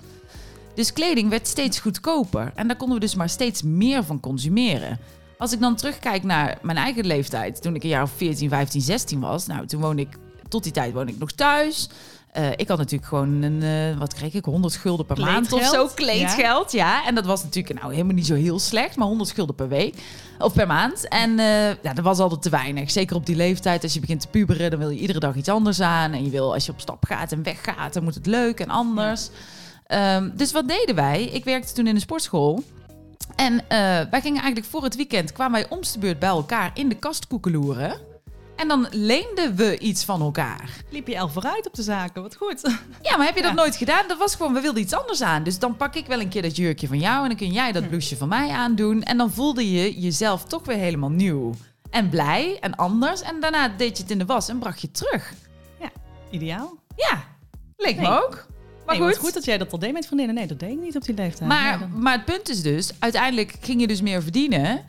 Dus 0.74 0.92
kleding 0.92 1.28
werd 1.28 1.46
steeds 1.46 1.80
goedkoper. 1.80 2.52
En 2.54 2.66
daar 2.66 2.76
konden 2.76 2.96
we 2.96 3.04
dus 3.04 3.14
maar 3.14 3.28
steeds 3.28 3.62
meer 3.62 4.04
van 4.04 4.20
consumeren. 4.20 4.98
Als 5.38 5.52
ik 5.52 5.60
dan 5.60 5.76
terugkijk 5.76 6.22
naar 6.22 6.58
mijn 6.62 6.76
eigen 6.76 7.06
leeftijd, 7.06 7.62
toen 7.62 7.74
ik 7.74 7.82
een 7.82 7.88
jaar 7.88 8.02
of 8.02 8.10
14, 8.16 8.48
15, 8.48 8.80
16 8.80 9.20
was. 9.20 9.46
Nou, 9.46 9.66
toen 9.66 9.80
woonde 9.80 10.02
ik, 10.02 10.18
tot 10.48 10.62
die 10.62 10.72
tijd 10.72 10.92
woonde 10.92 11.12
ik 11.12 11.18
nog 11.18 11.32
thuis. 11.32 11.88
Eh, 12.34 12.50
ik 12.56 12.69
had 12.69 12.78
natuurlijk 12.78 13.08
gewoon 13.08 13.42
een, 13.42 13.62
eh, 13.62 13.98
wat 13.98 14.14
kreeg 14.14 14.32
ik, 14.32 14.44
100 14.44 14.76
gulden 14.76 15.06
per 15.06 15.20
maand 15.20 15.52
of 15.52 15.64
zo, 15.64 15.86
Kleedgeld? 15.94 16.72
Ja. 16.72 17.06
en 17.06 17.14
dat 17.14 17.25
was 17.25 17.42
natuurlijk 17.42 17.81
nou 17.81 17.92
helemaal 17.92 18.14
niet 18.14 18.26
zo 18.26 18.34
heel 18.34 18.58
slecht, 18.58 18.96
maar 18.96 19.06
100 19.06 19.31
gulden 19.31 19.54
per 19.54 19.69
week 19.69 19.94
of 20.38 20.52
per 20.52 20.66
maand. 20.66 21.08
En 21.08 21.38
eh, 21.38 21.69
ja, 21.69 21.92
dat 21.92 22.04
was 22.04 22.19
altijd 22.19 22.42
te 22.42 22.50
weinig. 22.50 22.90
Zeker 22.90 23.16
op 23.16 23.26
die 23.26 23.36
leeftijd, 23.36 23.82
als 23.82 23.94
je 23.94 24.00
begint 24.00 24.20
te 24.20 24.28
puberen, 24.28 24.70
dan 24.70 24.78
wil 24.78 24.90
je 24.90 24.98
iedere 24.98 25.19
dag 25.19 25.34
iets 25.34 25.48
anders 25.48 25.81
aan. 25.81 26.12
En 26.12 26.25
je 26.25 26.31
wil, 26.31 26.52
als 26.52 26.66
je 26.66 26.72
op 26.72 26.81
stap 26.81 27.04
gaat 27.04 27.32
en 27.32 27.42
weggaat, 27.42 27.92
dan 27.92 28.04
moet 28.04 28.14
het 28.14 28.26
leuk 28.26 28.60
en 28.60 28.69
anders. 28.69 29.28
Ehm, 29.86 30.31
dus 30.36 30.52
wat 30.52 30.69
deden 30.69 30.94
wij? 30.94 31.25
Ik 31.25 31.44
werkte 31.44 31.72
toen 31.72 31.86
in 31.86 31.94
een 31.94 32.00
sportschool. 32.00 32.62
En 33.36 33.64
wij 33.69 34.20
gingen 34.20 34.42
eigenlijk 34.42 34.66
voor 34.66 34.82
het 34.82 34.96
weekend, 34.96 35.32
kwamen 35.32 35.60
wij 35.60 35.69
om 35.69 35.81
de 35.92 35.98
beurt 35.98 36.19
bij 36.19 36.28
elkaar 36.28 36.70
in 36.75 36.88
de 36.88 36.94
kast 36.94 37.26
koekeloeren. 37.26 38.13
En 38.56 38.68
dan 38.68 38.86
leenden 38.90 39.54
we 39.56 39.78
iets 39.78 40.04
van 40.04 40.20
elkaar. 40.20 40.70
Liep 40.90 41.08
je 41.08 41.20
al 41.20 41.28
vooruit 41.28 41.66
op 41.66 41.74
de 41.74 41.82
zaken, 41.82 42.22
wat 42.22 42.36
goed. 42.36 42.60
Ja, 43.02 43.16
maar 43.16 43.26
heb 43.26 43.36
je 43.36 43.42
dat 43.42 43.50
Ja. 43.50 43.56
nooit 43.56 43.76
gedaan? 43.76 44.08
Dat 44.08 44.18
was 44.18 44.34
gewoon, 44.34 44.52
we 44.54 44.60
wilden 44.60 44.82
iets 44.82 44.92
anders 44.94 45.22
aan. 45.22 45.42
Dus 45.42 45.58
dan 45.58 45.76
pak 45.76 45.94
ik 45.94 46.06
wel 46.06 46.20
een 46.20 46.28
keer 46.28 46.42
dat 46.42 46.56
jurkje 46.56 46.86
van 46.86 46.98
jou 46.98 47.22
en 47.22 47.28
dan 47.28 47.36
kun 47.36 47.52
jij 47.52 47.66
Hm. 47.66 47.72
dat 47.72 47.88
blouseje 47.88 48.16
van 48.16 48.28
mij 48.28 48.48
aandoen. 48.50 49.02
En 49.02 49.16
dan 49.16 49.30
voelde 49.32 49.72
je 49.72 50.00
jezelf 50.00 50.44
toch 50.44 50.64
weer 50.64 50.76
helemaal 50.76 51.10
nieuw. 51.10 51.54
En 51.90 52.08
blij 52.08 52.56
en 52.60 52.74
anders. 52.76 53.20
En 53.22 53.40
daarna 53.40 53.68
deed 53.68 53.96
je 53.96 54.02
het 54.02 54.12
in 54.12 54.18
de 54.18 54.24
was 54.24 54.48
en 54.48 54.58
bracht 54.58 54.80
je 54.80 54.86
het 54.86 54.96
terug. 54.96 55.32
Ideaal. 56.30 56.76
Ja, 56.96 57.24
leek 57.76 57.96
Nee. 57.96 58.08
me 58.08 58.22
ook. 58.22 58.46
Maar 58.86 58.98
nee, 58.98 59.06
goed. 59.08 59.16
goed 59.18 59.34
dat 59.34 59.44
jij 59.44 59.58
dat 59.58 59.72
al 59.72 59.78
deed 59.78 59.92
met 59.92 60.06
vriendinnen. 60.06 60.34
Nee, 60.36 60.46
dat 60.46 60.58
deed 60.60 60.70
ik 60.70 60.80
niet 60.80 60.96
op 60.96 61.04
die 61.04 61.14
leeftijd. 61.14 61.48
Maar, 61.48 61.64
Ja, 61.72 61.76
dan- 61.78 62.02
maar 62.02 62.12
het 62.12 62.24
punt 62.24 62.48
is 62.48 62.62
dus, 62.62 62.90
uiteindelijk 62.98 63.54
ging 63.60 63.80
je 63.80 63.86
dus 63.86 64.00
meer 64.00 64.22
verdienen 64.22 64.84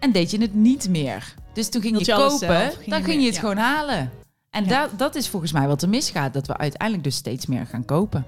en 0.00 0.12
deed 0.12 0.30
je 0.30 0.40
het 0.40 0.54
niet 0.54 0.88
meer. 0.88 1.34
Dus 1.52 1.68
toen 1.68 1.82
ging 1.82 1.98
je 2.06 2.12
kopen, 2.14 2.38
zelf, 2.38 2.74
ging 2.74 2.90
dan 2.90 2.98
je 2.98 3.04
ging 3.04 3.20
je 3.20 3.26
het 3.26 3.34
ja. 3.34 3.40
gewoon 3.40 3.56
halen. 3.56 4.10
En 4.50 4.64
Ja. 4.64 4.80
dat, 4.80 4.98
dat 4.98 5.14
is 5.14 5.28
volgens 5.28 5.52
mij 5.52 5.66
wat 5.66 5.82
er 5.82 5.88
misgaat, 5.88 6.32
dat 6.32 6.46
we 6.46 6.56
uiteindelijk 6.56 7.04
dus 7.04 7.16
steeds 7.16 7.46
meer 7.46 7.66
gaan 7.66 7.84
kopen. 7.84 8.24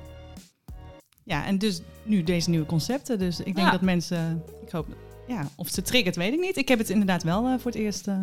Ja, 1.25 1.45
en 1.47 1.59
dus 1.59 1.81
nu 2.03 2.23
deze 2.23 2.51
nieuwe 2.51 2.67
concepten. 2.67 3.19
Dus 3.19 3.39
ik 3.39 3.45
denk 3.45 3.67
Ja. 3.67 3.71
dat 3.71 3.81
mensen, 3.81 4.43
ik 4.67 4.71
hoop, 4.71 4.87
ja, 5.27 5.49
of 5.57 5.69
ze 5.69 5.83
triggert, 5.83 6.17
weet 6.17 6.33
ik 6.33 6.41
niet. 6.41 6.57
Ik 6.57 6.69
heb 6.69 6.79
het 6.79 6.91
inderdaad 6.91 7.23
wel 7.23 7.47
eh, 7.47 7.53
voor 7.59 7.71
het 7.71 7.81
eerst 7.81 8.09
eh, 8.09 8.17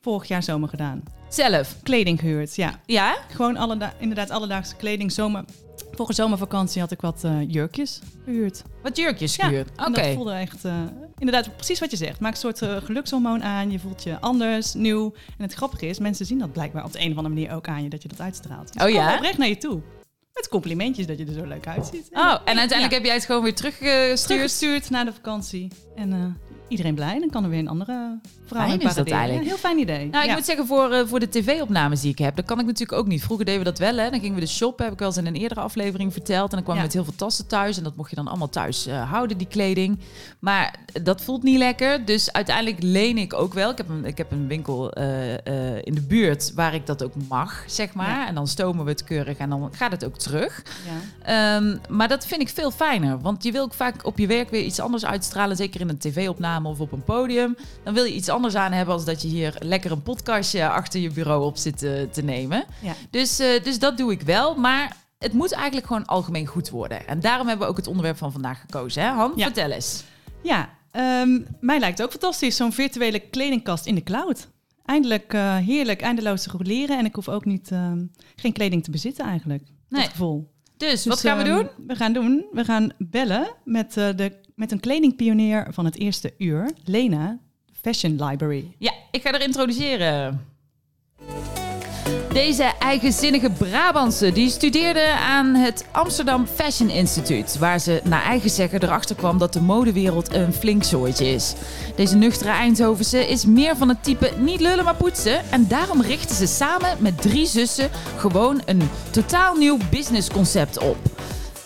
vorig 0.00 0.28
jaar 0.28 0.42
zomer 0.42 0.68
gedaan. 0.68 1.02
Zelf, 1.28 1.76
Kleding 1.82 2.20
gehuurd, 2.20 2.54
ja. 2.56 2.80
ja? 2.86 3.16
Gewoon 3.28 3.56
alle 3.56 3.92
inderdaad 3.98 4.30
alledaagse 4.30 4.76
kleding. 4.76 5.12
Zomer, 5.94 6.06
vorige 6.14 6.22
zomervakantie 6.22 6.80
had 6.80 6.90
ik 6.90 7.00
wat 7.00 7.24
eh, 7.24 7.50
jurkjes 7.50 8.00
gehuurd. 8.24 8.62
Wat 8.82 8.96
jurkjes 8.96 9.36
Ja, 9.36 9.46
gehuurd. 9.46 9.68
en 9.76 9.86
Oké. 9.86 10.02
dat 10.02 10.14
voelde 10.14 10.32
echt, 10.32 10.64
eh, 10.64 10.74
inderdaad 11.18 11.56
precies 11.56 11.80
wat 11.80 11.90
je 11.90 11.96
zegt. 11.96 12.20
Maak 12.20 12.32
een 12.32 12.38
soort 12.38 12.62
eh, 12.62 12.76
gelukshormoon 12.76 13.42
aan. 13.42 13.70
Je 13.70 13.78
voelt 13.78 14.02
je 14.02 14.20
anders, 14.20 14.74
nieuw. 14.74 15.12
En 15.38 15.42
het 15.44 15.52
grappige 15.54 15.86
is, 15.86 15.98
mensen 15.98 16.26
zien 16.26 16.38
dat 16.38 16.52
blijkbaar 16.52 16.84
op 16.84 16.92
de 16.92 17.00
een 17.00 17.10
of 17.10 17.16
andere 17.16 17.34
manier 17.34 17.52
ook 17.52 17.68
aan 17.68 17.82
je, 17.82 17.88
dat 17.88 18.02
je 18.02 18.08
dat 18.08 18.20
uitstraalt. 18.20 18.72
Dus 18.72 18.82
Oh 18.82 18.88
ja? 18.90 19.14
oprecht 19.14 19.38
naar 19.38 19.48
je 19.48 19.58
toe. 19.58 19.80
Met 20.34 20.48
complimentjes 20.48 21.06
dat 21.06 21.18
je 21.18 21.24
er 21.26 21.32
zo 21.32 21.44
leuk 21.44 21.66
uitziet. 21.66 22.08
Oh, 22.12 22.30
en 22.44 22.58
uiteindelijk 22.58 22.90
Ja. 22.90 22.96
heb 22.96 23.04
jij 23.04 23.14
het 23.14 23.24
gewoon 23.24 23.42
weer 23.42 23.54
teruggestuurd. 23.54 24.22
teruggestuurd 24.26 24.90
na 24.90 25.04
de 25.04 25.12
vakantie. 25.12 25.68
En 25.96 26.36
iedereen 26.68 26.94
blij. 26.94 27.18
Dan 27.20 27.30
kan 27.30 27.44
er 27.44 27.50
weer 27.50 27.58
een 27.58 27.68
andere 27.68 28.18
vrouw 28.46 28.66
Fijn 28.66 28.80
in 28.80 28.86
is 28.88 28.94
dat 28.94 29.10
eigenlijk. 29.10 29.42
Ja, 29.42 29.48
heel 29.48 29.58
fijn 29.58 29.78
idee. 29.78 30.08
Nou, 30.08 30.22
ik 30.24 30.28
Ja. 30.30 30.34
moet 30.36 30.44
zeggen, 30.44 30.66
voor, 30.66 30.90
eh, 30.92 31.06
voor 31.06 31.20
de 31.20 31.28
tv-opnames 31.28 32.00
die 32.00 32.10
ik 32.10 32.18
heb, 32.18 32.36
dat 32.36 32.44
kan 32.44 32.58
ik 32.60 32.66
natuurlijk 32.66 32.98
ook 32.98 33.06
niet. 33.06 33.22
Vroeger 33.22 33.44
deden 33.44 33.60
we 33.60 33.66
dat 33.66 33.78
wel, 33.78 33.96
hè. 33.96 34.10
Dan 34.10 34.20
gingen 34.20 34.34
we 34.34 34.40
de 34.40 34.46
shoppen, 34.46 34.84
heb 34.84 34.92
ik 34.92 34.98
wel 34.98 35.08
eens 35.08 35.16
in 35.16 35.26
een 35.26 35.34
eerdere 35.34 35.60
aflevering 35.60 36.12
verteld. 36.12 36.50
En 36.50 36.56
dan 36.56 36.62
kwamen 36.64 36.72
we 36.74 36.78
Ja. 36.78 36.82
met 36.84 36.92
heel 36.92 37.04
veel 37.04 37.26
tassen 37.26 37.46
thuis. 37.46 37.76
En 37.76 37.82
dat 37.84 37.96
mocht 37.96 38.10
je 38.10 38.16
dan 38.16 38.28
allemaal 38.28 38.48
thuis 38.48 38.86
eh, 38.86 39.10
houden, 39.10 39.38
die 39.38 39.46
kleding. 39.46 39.98
Maar 40.38 40.74
dat 41.02 41.22
voelt 41.22 41.42
niet 41.42 41.58
lekker. 41.58 42.04
Dus 42.04 42.32
uiteindelijk 42.32 42.82
leen 42.82 43.18
ik 43.18 43.34
ook 43.34 43.54
wel. 43.54 43.70
Ik 43.70 43.76
heb 43.76 43.88
een, 43.88 44.04
ik 44.04 44.18
heb 44.18 44.32
een 44.32 44.46
winkel 44.46 44.92
eh, 44.92 45.34
in 45.82 45.94
de 45.94 46.02
buurt 46.08 46.52
waar 46.54 46.74
ik 46.74 46.86
dat 46.86 47.04
ook 47.04 47.12
mag, 47.28 47.64
zeg 47.66 47.94
maar. 47.94 48.26
En 48.26 48.34
dan 48.34 48.46
stomen 48.48 48.84
we 48.84 48.90
het 48.90 49.04
keurig 49.04 49.38
en 49.38 49.50
dan 49.50 49.68
gaat 49.72 49.90
het 49.90 50.04
ook 50.04 50.16
terug. 50.18 50.62
Ja. 50.86 51.56
Ehm, 51.56 51.76
maar 51.88 52.08
dat 52.08 52.26
vind 52.26 52.40
ik 52.40 52.48
veel 52.48 52.70
fijner. 52.70 53.20
Want 53.20 53.42
je 53.44 53.52
wil 53.52 53.62
ook 53.62 53.74
vaak 53.74 54.06
op 54.06 54.18
je 54.18 54.26
werk 54.26 54.50
weer 54.50 54.62
iets 54.62 54.80
anders 54.80 55.04
uitstralen. 55.04 55.56
Zeker 55.56 55.80
in 55.80 55.88
een 55.88 55.98
tv-opname 55.98 56.52
of 56.62 56.80
op 56.80 56.92
een 56.92 57.04
podium. 57.04 57.56
Dan 57.82 57.94
wil 57.94 58.04
je 58.04 58.14
iets 58.14 58.28
anders 58.28 58.54
aan 58.54 58.72
hebben 58.72 58.94
als 58.94 59.04
dat 59.04 59.22
je 59.22 59.28
hier 59.28 59.56
lekker 59.58 59.90
een 59.92 60.02
podcastje 60.02 60.68
achter 60.68 61.00
je 61.00 61.10
bureau 61.10 61.44
op 61.44 61.56
zit 61.56 61.82
eh, 61.82 62.02
te 62.02 62.22
nemen. 62.22 62.64
Ja. 62.82 62.92
Dus, 63.10 63.38
eh, 63.38 63.62
dus 63.62 63.78
dat 63.78 63.96
doe 63.96 64.12
ik 64.12 64.22
wel. 64.22 64.54
Maar 64.54 64.96
het 65.18 65.32
moet 65.32 65.52
eigenlijk 65.52 65.86
gewoon 65.86 66.06
algemeen 66.06 66.46
goed 66.46 66.70
worden. 66.70 67.06
En 67.06 67.20
daarom 67.20 67.46
hebben 67.46 67.66
we 67.66 67.70
ook 67.72 67.78
het 67.78 67.86
onderwerp 67.86 68.16
van 68.16 68.32
vandaag 68.32 68.60
gekozen. 68.60 69.02
Hè? 69.02 69.08
Han, 69.08 69.32
Ja. 69.36 69.44
vertel 69.44 69.70
eens. 69.70 70.04
Ja, 70.42 70.68
ehm, 70.90 71.40
mij 71.60 71.78
lijkt 71.78 71.98
het 71.98 72.06
ook 72.06 72.12
fantastisch. 72.12 72.56
Zo'n 72.56 72.72
virtuele 72.72 73.18
kledingkast 73.18 73.86
in 73.86 73.94
de 73.94 74.02
cloud. 74.02 74.48
Eindelijk 74.84 75.32
eh, 75.32 75.56
heerlijk, 75.56 76.00
eindeloos 76.02 76.42
te 76.42 76.50
reguleren. 76.50 76.98
En 76.98 77.04
ik 77.04 77.14
hoef 77.14 77.28
ook 77.28 77.44
niet, 77.44 77.70
ehm, 77.70 78.02
geen 78.36 78.52
kleding 78.52 78.84
te 78.84 78.90
bezitten 78.90 79.24
eigenlijk. 79.24 79.62
Nee. 79.88 80.08
Gevoel. 80.08 80.52
Dus, 80.76 81.04
wat 81.04 81.20
Dus, 81.22 81.30
gaan 81.30 81.38
we 81.38 81.44
ehm, 81.44 81.54
doen? 81.56 81.68
We 81.86 81.94
gaan 81.94 82.12
doen, 82.12 82.46
we 82.52 82.64
gaan 82.64 82.92
bellen 82.98 83.48
met, 83.64 83.96
eh, 83.96 84.08
de, 84.16 84.32
met 84.54 84.72
een 84.72 84.80
kledingpionier 84.80 85.66
van 85.70 85.84
het 85.84 85.98
eerste 85.98 86.34
uur. 86.38 86.70
Lena, 86.84 87.38
Fashion 87.80 88.24
Library. 88.24 88.74
Ja, 88.78 88.92
ik 89.10 89.22
ga 89.22 89.32
er 89.32 89.42
introduceren. 89.42 90.46
Deze 92.32 92.72
eigenzinnige 92.78 93.50
Brabantse 93.50 94.32
die 94.32 94.50
studeerde 94.50 95.12
aan 95.12 95.54
het 95.54 95.84
Amsterdam 95.90 96.46
Fashion 96.46 96.90
Institute, 96.90 97.58
waar 97.58 97.78
ze 97.78 98.00
naar 98.04 98.22
eigen 98.22 98.50
zeggen 98.50 98.82
erachter 98.82 99.16
kwam 99.16 99.38
dat 99.38 99.52
de 99.52 99.60
modewereld 99.60 100.34
een 100.34 100.52
flink 100.52 100.84
zooitje 100.84 101.26
is. 101.26 101.54
Deze 101.96 102.16
nuchtere 102.16 102.50
Eindhovense 102.50 103.28
is 103.28 103.44
meer 103.44 103.76
van 103.76 103.88
het 103.88 104.04
type 104.04 104.32
niet 104.38 104.60
lullen 104.60 104.84
maar 104.84 104.94
poetsen 104.94 105.50
en 105.50 105.68
daarom 105.68 106.00
richten 106.00 106.36
ze 106.36 106.46
samen 106.46 106.96
met 106.98 107.22
drie 107.22 107.46
zussen 107.46 107.90
gewoon 108.16 108.62
een 108.64 108.82
totaal 109.10 109.56
nieuw 109.56 109.78
businessconcept 109.90 110.78
op. 110.78 110.96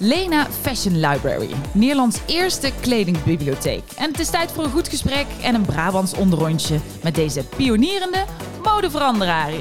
Lena 0.01 0.45
Fashion 0.45 1.01
Library, 1.01 1.51
Nederlands 1.75 2.21
eerste 2.27 2.73
kledingbibliotheek. 2.81 3.83
En 3.97 4.11
het 4.11 4.19
is 4.19 4.31
tijd 4.31 4.53
voor 4.53 4.65
een 4.65 4.71
goed 4.71 4.89
gesprek 4.89 5.27
en 5.43 5.55
een 5.55 5.67
Brabants 5.67 6.15
onderrondje 6.15 6.79
met 7.03 7.15
deze 7.15 7.49
pionierende 7.57 8.25
modeveranderaar. 8.63 9.53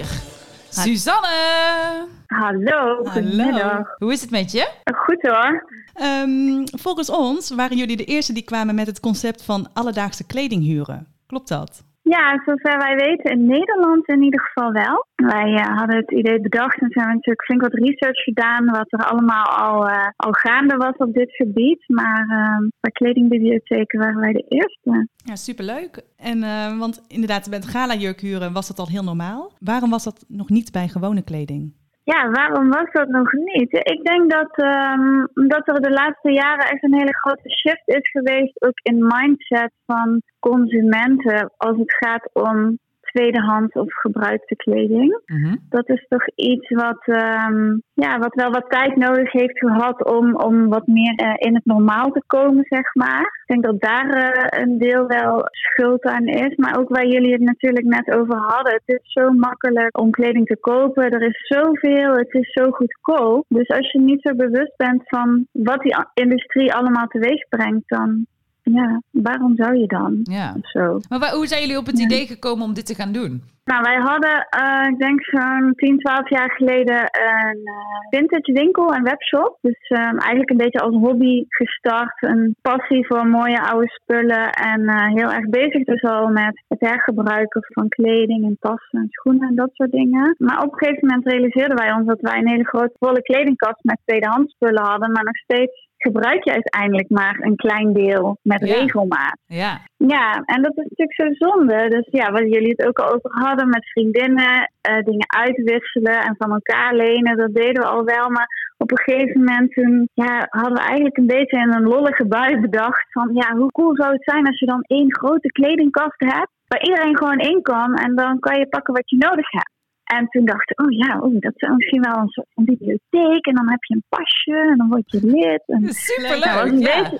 Suzanne! 0.70 2.08
Hallo, 2.28 3.04
goedemiddag. 3.04 3.96
Hoe 3.98 4.12
is 4.12 4.22
het 4.22 4.32
met 4.32 4.52
je? 4.52 4.70
Goed 5.06 5.22
hoor. 5.22 5.66
Um, 6.02 6.64
volgens 6.78 7.10
ons 7.10 7.50
waren 7.50 7.78
jullie 7.78 7.98
de 7.98 8.06
eerste 8.06 8.34
die 8.34 8.44
kwamen 8.44 8.76
met 8.76 8.88
het 8.88 9.00
concept 9.00 9.44
van 9.44 9.70
alledaagse 9.74 10.24
kleding 10.24 10.64
huren. 10.64 11.08
Klopt 11.28 11.48
dat? 11.48 11.84
Ja, 12.10 12.42
zover 12.46 12.78
wij 12.78 12.96
weten 12.96 13.32
in 13.32 13.46
Nederland 13.46 14.08
in 14.08 14.22
ieder 14.24 14.40
geval 14.40 14.72
wel. 14.72 15.06
Wij 15.16 15.52
uh, 15.52 15.78
hadden 15.78 15.96
het 15.96 16.12
idee 16.12 16.42
bedacht 16.42 16.82
en 16.82 16.92
zijn 16.92 17.08
natuurlijk 17.08 17.44
flink 17.44 17.62
wat 17.62 17.74
research 17.74 18.24
gedaan 18.24 18.66
wat 18.66 18.92
er 18.92 19.06
allemaal 19.06 19.46
al, 19.46 19.90
al 20.16 20.32
gaande 20.32 20.76
was 20.76 20.96
op 20.98 21.14
dit 21.14 21.36
gebied. 21.36 21.84
Maar 21.88 22.26
uh, 22.30 22.68
bij 22.80 22.92
kledingbibliotheken 22.92 24.00
waren 24.00 24.20
wij 24.20 24.34
de 24.34 24.46
eerste. 24.48 25.08
Ja, 25.16 25.36
superleuk. 25.36 26.02
En 26.18 26.40
want 26.80 27.06
inderdaad, 27.08 27.50
met 27.50 27.66
gala-jurk 27.66 28.22
huren 28.22 28.54
was 28.54 28.68
dat 28.68 28.80
al 28.80 28.88
heel 28.88 29.04
normaal. 29.04 29.52
Waarom 29.60 29.90
was 29.90 30.04
dat 30.04 30.26
nog 30.28 30.50
niet 30.50 30.72
bij 30.72 30.88
gewone 30.88 31.24
kleding? 31.24 31.74
Ja, 32.14 32.30
waarom 32.30 32.70
was 32.70 32.92
dat 32.92 33.08
nog 33.08 33.32
niet? 33.32 33.74
Ik 33.74 34.04
denk 34.04 34.32
dat, 34.32 34.58
um, 34.58 35.28
er 35.68 35.82
de 35.82 35.92
laatste 35.92 36.32
jaren 36.32 36.66
echt 36.66 36.84
een 36.84 36.98
hele 36.98 37.18
grote 37.18 37.50
shift 37.50 37.82
is 37.86 38.10
geweest, 38.10 38.64
ook 38.64 38.80
in 38.82 39.08
mindset 39.08 39.72
van 39.86 40.22
consumenten 40.40 41.54
als 41.58 41.78
het 41.78 41.94
gaat 41.94 42.30
om 42.34 42.80
tweedehands 43.18 43.74
of 43.74 43.94
gebruikte 43.94 44.56
kleding. 44.56 45.22
Mhm. 45.26 45.56
Dat 45.70 45.90
is 45.90 46.06
toch 46.08 46.28
iets 46.36 46.70
wat, 46.70 47.02
um, 47.06 47.82
ja, 47.94 48.20
wat 48.20 48.36
wel 48.36 48.52
wat 48.52 48.70
tijd 48.70 48.96
nodig 48.96 49.32
heeft 49.32 49.60
gehad 49.60 50.06
om, 50.06 50.36
om 50.36 50.70
wat 50.70 50.88
meer 50.88 51.22
uh, 51.22 51.34
in 51.36 51.56
het 51.56 51.66
normaal 51.66 52.12
te 52.12 52.24
komen, 52.28 52.66
zeg 52.70 52.94
maar. 52.94 53.22
Ik 53.22 53.46
denk 53.46 53.64
dat 53.64 53.82
daar 53.82 54.08
uh, 54.18 54.62
een 54.62 54.78
deel 54.78 55.08
wel 55.08 55.48
schuld 55.52 56.04
aan 56.04 56.28
is. 56.28 56.56
Maar 56.56 56.80
ook 56.80 56.90
waar 56.90 57.08
jullie 57.08 57.32
het 57.32 57.42
natuurlijk 57.42 57.86
net 57.86 58.18
over 58.18 58.38
hadden. 58.38 58.74
Het 58.74 59.02
is 59.02 59.12
zo 59.12 59.32
makkelijk 59.32 60.00
om 60.00 60.12
kleding 60.12 60.46
te 60.46 60.58
kopen. 60.60 61.12
Er 61.12 61.28
is 61.28 61.48
zoveel. 61.48 62.16
Het 62.16 62.34
is 62.34 62.52
zo 62.54 62.72
goedkoop. 62.72 63.46
Dus 63.48 63.68
als 63.68 63.92
je 63.92 64.00
niet 64.00 64.22
zo 64.22 64.36
bewust 64.36 64.78
bent 64.78 65.02
van 65.06 65.48
wat 65.52 65.82
die 65.82 65.96
industrie 66.14 66.74
allemaal 66.74 67.08
teweeg 67.08 67.48
brengt, 67.50 67.90
dan 67.90 68.26
ja, 68.72 69.02
waarom 69.12 69.56
zou 69.56 69.78
je 69.78 69.88
dan? 69.88 70.20
Ja. 70.24 70.56
Zo. 70.62 71.00
Maar 71.10 71.32
hoe 71.32 71.48
zijn 71.48 71.62
jullie 71.62 71.78
op 71.78 71.86
het 71.86 72.00
idee 72.00 72.28
gekomen 72.28 72.66
om 72.66 72.74
dit 72.74 72.86
te 72.86 72.96
gaan 72.96 73.12
doen? 73.12 73.44
Nou, 73.72 73.82
wij 73.82 74.00
hadden, 74.10 74.48
uh, 74.62 74.88
ik 74.92 75.00
denk 75.00 75.24
zo'n 75.24 75.74
10, 75.76 76.00
12 76.00 76.30
jaar 76.30 76.52
geleden 76.52 77.00
een 77.00 77.62
uh, 77.64 78.20
vintage 78.20 78.52
winkel 78.52 78.94
en 78.94 79.04
webshop. 79.04 79.58
Dus 79.62 79.90
um, 79.90 80.18
eigenlijk 80.18 80.50
een 80.50 80.64
beetje 80.66 80.80
als 80.80 80.96
hobby 80.96 81.46
gestart. 81.48 82.24
Een 82.24 82.56
passie 82.62 83.06
voor 83.08 83.28
mooie 83.28 83.62
oude 83.62 83.88
spullen. 83.90 84.50
En 84.50 84.82
uh, 84.82 85.08
heel 85.08 85.32
erg 85.32 85.50
bezig 85.50 85.84
dus 85.84 86.04
al 86.04 86.28
met 86.28 86.64
het 86.68 86.80
hergebruiken 86.80 87.62
van 87.74 87.88
kleding 87.88 88.46
en 88.46 88.58
tassen 88.60 89.00
en 89.00 89.08
schoenen 89.10 89.50
en 89.50 89.56
dat 89.56 89.70
soort 89.74 89.92
dingen. 89.92 90.36
Maar 90.38 90.64
op 90.64 90.72
een 90.72 90.78
gegeven 90.78 91.08
moment 91.08 91.28
realiseerden 91.28 91.78
wij 91.78 91.92
ons 91.92 92.08
dat 92.08 92.22
wij 92.22 92.38
een 92.38 92.50
hele 92.50 92.68
grote 92.68 92.96
volle 93.00 93.22
kledingkast 93.22 93.84
met 93.84 94.00
tweedehands 94.06 94.54
spullen 94.54 94.84
hadden. 94.84 95.12
Maar 95.12 95.24
nog 95.24 95.38
steeds 95.38 95.88
gebruik 95.98 96.44
je 96.44 96.52
uiteindelijk 96.52 97.10
maar 97.10 97.38
een 97.40 97.56
klein 97.56 97.94
deel 97.94 98.38
met 98.42 98.62
regelmaat. 98.62 99.38
Ja. 99.46 99.82
ja, 99.98 100.42
en 100.46 100.62
dat 100.62 100.78
is 100.78 100.88
natuurlijk 100.90 101.22
zo 101.22 101.48
zonde. 101.50 101.90
Dus 101.90 102.08
ja, 102.12 102.32
wat 102.32 102.54
jullie 102.54 102.74
het 102.76 102.88
ook 102.88 103.00
al 103.00 103.14
over 103.14 103.32
hadden 103.32 103.57
met 103.66 103.90
vriendinnen, 103.90 104.72
uh, 104.90 105.04
dingen 105.04 105.34
uitwisselen 105.38 106.22
en 106.22 106.36
van 106.38 106.52
elkaar 106.52 106.96
lenen, 106.96 107.38
dat 107.38 107.54
deden 107.54 107.82
we 107.82 107.88
al 107.88 108.04
wel. 108.04 108.30
Maar 108.30 108.74
op 108.78 108.92
een 108.92 109.00
gegeven 109.00 109.44
moment 109.44 109.72
toen, 109.72 110.10
ja, 110.14 110.48
hadden 110.50 110.74
we 110.74 110.80
eigenlijk 110.80 111.18
een 111.18 111.28
beetje 111.28 111.60
in 111.60 111.74
een 111.74 111.88
lollige 111.88 112.26
bui 112.26 112.60
bedacht 112.60 113.12
van 113.12 113.30
ja, 113.34 113.56
hoe 113.56 113.72
cool 113.72 113.96
zou 113.96 114.14
het 114.14 114.24
zijn 114.24 114.48
als 114.48 114.60
je 114.60 114.66
dan 114.66 114.82
één 114.82 115.16
grote 115.16 115.52
kledingkast 115.52 116.20
hebt 116.20 116.52
waar 116.68 116.82
iedereen 116.82 117.18
gewoon 117.18 117.40
in 117.40 117.62
kan 117.62 117.96
en 117.96 118.16
dan 118.16 118.40
kan 118.40 118.60
je 118.60 118.68
pakken 118.68 118.94
wat 118.94 119.10
je 119.10 119.18
nodig 119.18 119.52
hebt. 119.52 119.76
En 120.04 120.28
toen 120.28 120.46
dacht 120.46 120.70
ik, 120.70 120.82
oh 120.82 120.92
ja, 120.92 121.20
oh, 121.20 121.36
dat 121.40 121.54
is 121.56 121.70
misschien 121.76 122.02
wel 122.02 122.18
een 122.18 122.28
soort 122.28 122.48
van 122.54 122.64
bibliotheek. 122.66 123.46
En 123.46 123.56
dan 123.56 123.70
heb 123.70 123.84
je 123.84 123.94
een 123.94 124.04
pasje 124.10 124.70
en 124.72 124.78
dan 124.78 124.90
word 124.90 125.12
je 125.12 125.20
lid. 125.24 125.64
En, 125.66 125.94
Superleuk, 125.94 126.46
nou, 126.46 126.78
ja. 126.78 127.12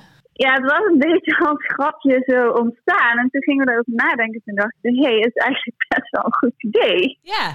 Ja, 0.44 0.52
het 0.54 0.72
was 0.72 0.84
een 0.92 0.98
beetje 0.98 1.38
als 1.50 1.66
grapje 1.66 2.24
zo 2.26 2.50
ontstaan. 2.50 3.18
En 3.18 3.30
toen 3.32 3.44
gingen 3.44 3.66
we 3.66 3.72
erover 3.72 3.94
nadenken. 3.94 4.42
Toen 4.46 4.56
dacht 4.56 4.76
ik, 4.82 4.96
hé, 4.96 5.02
hey, 5.02 5.16
het 5.16 5.36
is 5.36 5.44
eigenlijk 5.44 5.86
best 5.96 6.10
wel 6.12 6.26
een 6.26 6.34
goed 6.34 6.64
idee. 6.64 7.20
Ja. 7.22 7.46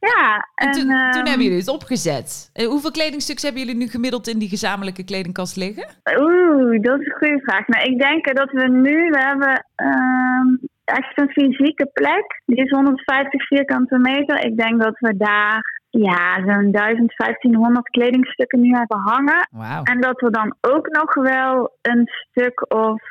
Ja. 0.00 0.48
En, 0.54 0.72
toen, 0.72 0.88
toen, 0.88 0.90
hebben 0.90 1.32
ehm, 1.32 1.40
jullie 1.40 1.58
het 1.58 1.68
opgezet. 1.68 2.50
En 2.52 2.64
hoeveel 2.64 2.90
kledingstuks 2.90 3.42
hebben 3.42 3.60
jullie 3.62 3.76
nu 3.76 3.86
gemiddeld 3.86 4.28
in 4.28 4.38
die 4.38 4.48
gezamenlijke 4.48 5.04
kledingkast 5.04 5.56
liggen? 5.56 5.86
Oeh, 6.18 6.82
dat 6.82 7.00
is 7.00 7.06
een 7.06 7.18
goede 7.18 7.40
vraag. 7.42 7.66
Nou, 7.66 7.90
ik 7.90 7.98
denk 7.98 8.34
dat 8.36 8.50
we 8.50 8.68
nu, 8.68 9.10
we 9.10 9.18
hebben 9.18 9.66
um, 9.76 10.60
echt 10.84 11.18
een 11.18 11.30
fysieke 11.30 11.90
plek. 11.92 12.42
Die 12.46 12.64
is 12.64 12.70
150 12.70 13.46
vierkante 13.46 13.98
meter. 13.98 14.44
Ik 14.44 14.56
denk 14.56 14.82
dat 14.82 14.98
we 14.98 15.16
daar 15.16 15.82
ja, 16.02 16.34
zo'n 16.46 16.70
1500 16.70 17.88
kledingstukken 17.90 18.60
nu 18.60 18.70
hebben 18.70 18.98
hangen. 18.98 19.48
Wow. 19.50 19.88
En 19.90 20.00
dat 20.00 20.20
we 20.20 20.30
dan 20.30 20.56
ook 20.60 20.88
nog 20.88 21.14
wel 21.14 21.76
een 21.82 22.08
stuk 22.30 22.74
of 22.74 23.02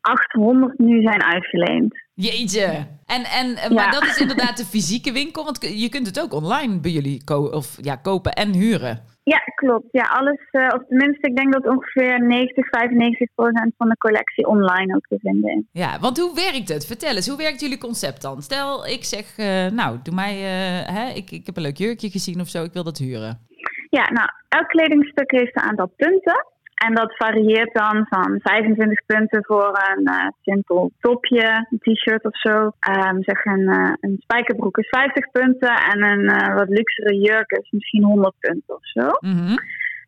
800 0.00 0.78
nu 0.78 1.02
zijn 1.02 1.22
uitgeleend. 1.22 2.01
Jeetje. 2.14 2.86
En, 3.06 3.24
en, 3.24 3.74
maar 3.74 3.90
dat 3.90 4.02
is 4.02 4.20
inderdaad 4.20 4.56
de 4.56 4.64
fysieke 4.64 5.12
winkel, 5.12 5.44
want 5.44 5.80
je 5.80 5.88
kunt 5.88 6.06
het 6.06 6.20
ook 6.20 6.32
online 6.32 6.80
bij 6.80 6.90
jullie 6.90 7.24
ko 7.24 7.44
of, 7.44 7.76
ja, 7.80 7.96
kopen 7.96 8.32
en 8.32 8.52
huren. 8.52 9.10
Ja, 9.24 9.38
klopt. 9.54 9.86
Ja, 9.90 10.02
alles, 10.02 10.40
uh, 10.52 10.68
of 10.74 10.86
tenminste, 10.88 11.28
ik 11.28 11.36
denk 11.36 11.52
dat 11.52 11.66
ongeveer 11.66 12.26
90, 12.26 12.68
95 12.68 13.28
procent 13.34 13.74
van 13.76 13.88
de 13.88 13.96
collectie 13.96 14.46
online 14.46 14.94
ook 14.94 15.06
te 15.06 15.18
vinden 15.18 15.50
is. 15.50 15.62
Ja, 15.72 15.98
want 16.00 16.18
hoe 16.18 16.34
werkt 16.34 16.68
het? 16.68 16.86
Vertel 16.86 17.14
eens, 17.14 17.28
hoe 17.28 17.36
werkt 17.36 17.60
jullie 17.60 17.78
concept 17.78 18.22
dan? 18.22 18.42
Stel, 18.42 18.86
ik 18.86 19.04
zeg, 19.04 19.38
uh, 19.38 19.66
nou, 19.66 19.98
doe 20.02 20.14
mij, 20.14 20.34
uh, 20.34 20.94
hè, 20.96 21.08
ik, 21.14 21.30
ik 21.30 21.46
heb 21.46 21.56
een 21.56 21.62
leuk 21.62 21.76
jurkje 21.76 22.10
gezien 22.10 22.40
of 22.40 22.48
zo, 22.48 22.64
ik 22.64 22.72
wil 22.72 22.84
dat 22.84 22.98
huren. 22.98 23.46
Ja, 23.90 24.10
nou, 24.10 24.28
elk 24.48 24.68
kledingstuk 24.68 25.30
heeft 25.30 25.56
een 25.56 25.62
aantal 25.62 25.92
punten. 25.96 26.46
En 26.86 26.94
dat 26.94 27.16
varieert 27.16 27.74
dan 27.74 28.06
van 28.08 28.40
25 28.42 29.06
punten 29.06 29.44
voor 29.44 29.80
een 29.90 30.08
uh, 30.08 30.26
simpel 30.42 30.92
topje, 31.00 31.66
een 31.70 31.78
t-shirt 31.78 32.24
of 32.24 32.38
zo. 32.38 32.56
Um, 32.90 33.22
zeg 33.22 33.44
een, 33.44 33.60
uh, 33.60 33.92
een 34.00 34.16
spijkerbroek 34.18 34.78
is 34.78 34.88
50 34.88 35.30
punten 35.30 35.74
en 35.74 36.02
een 36.02 36.22
uh, 36.22 36.54
wat 36.54 36.68
luxere 36.68 37.16
jurk 37.18 37.50
is 37.50 37.70
misschien 37.70 38.02
100 38.04 38.34
punten 38.38 38.74
of 38.74 38.86
zo. 38.86 39.08
-hmm. 39.18 39.56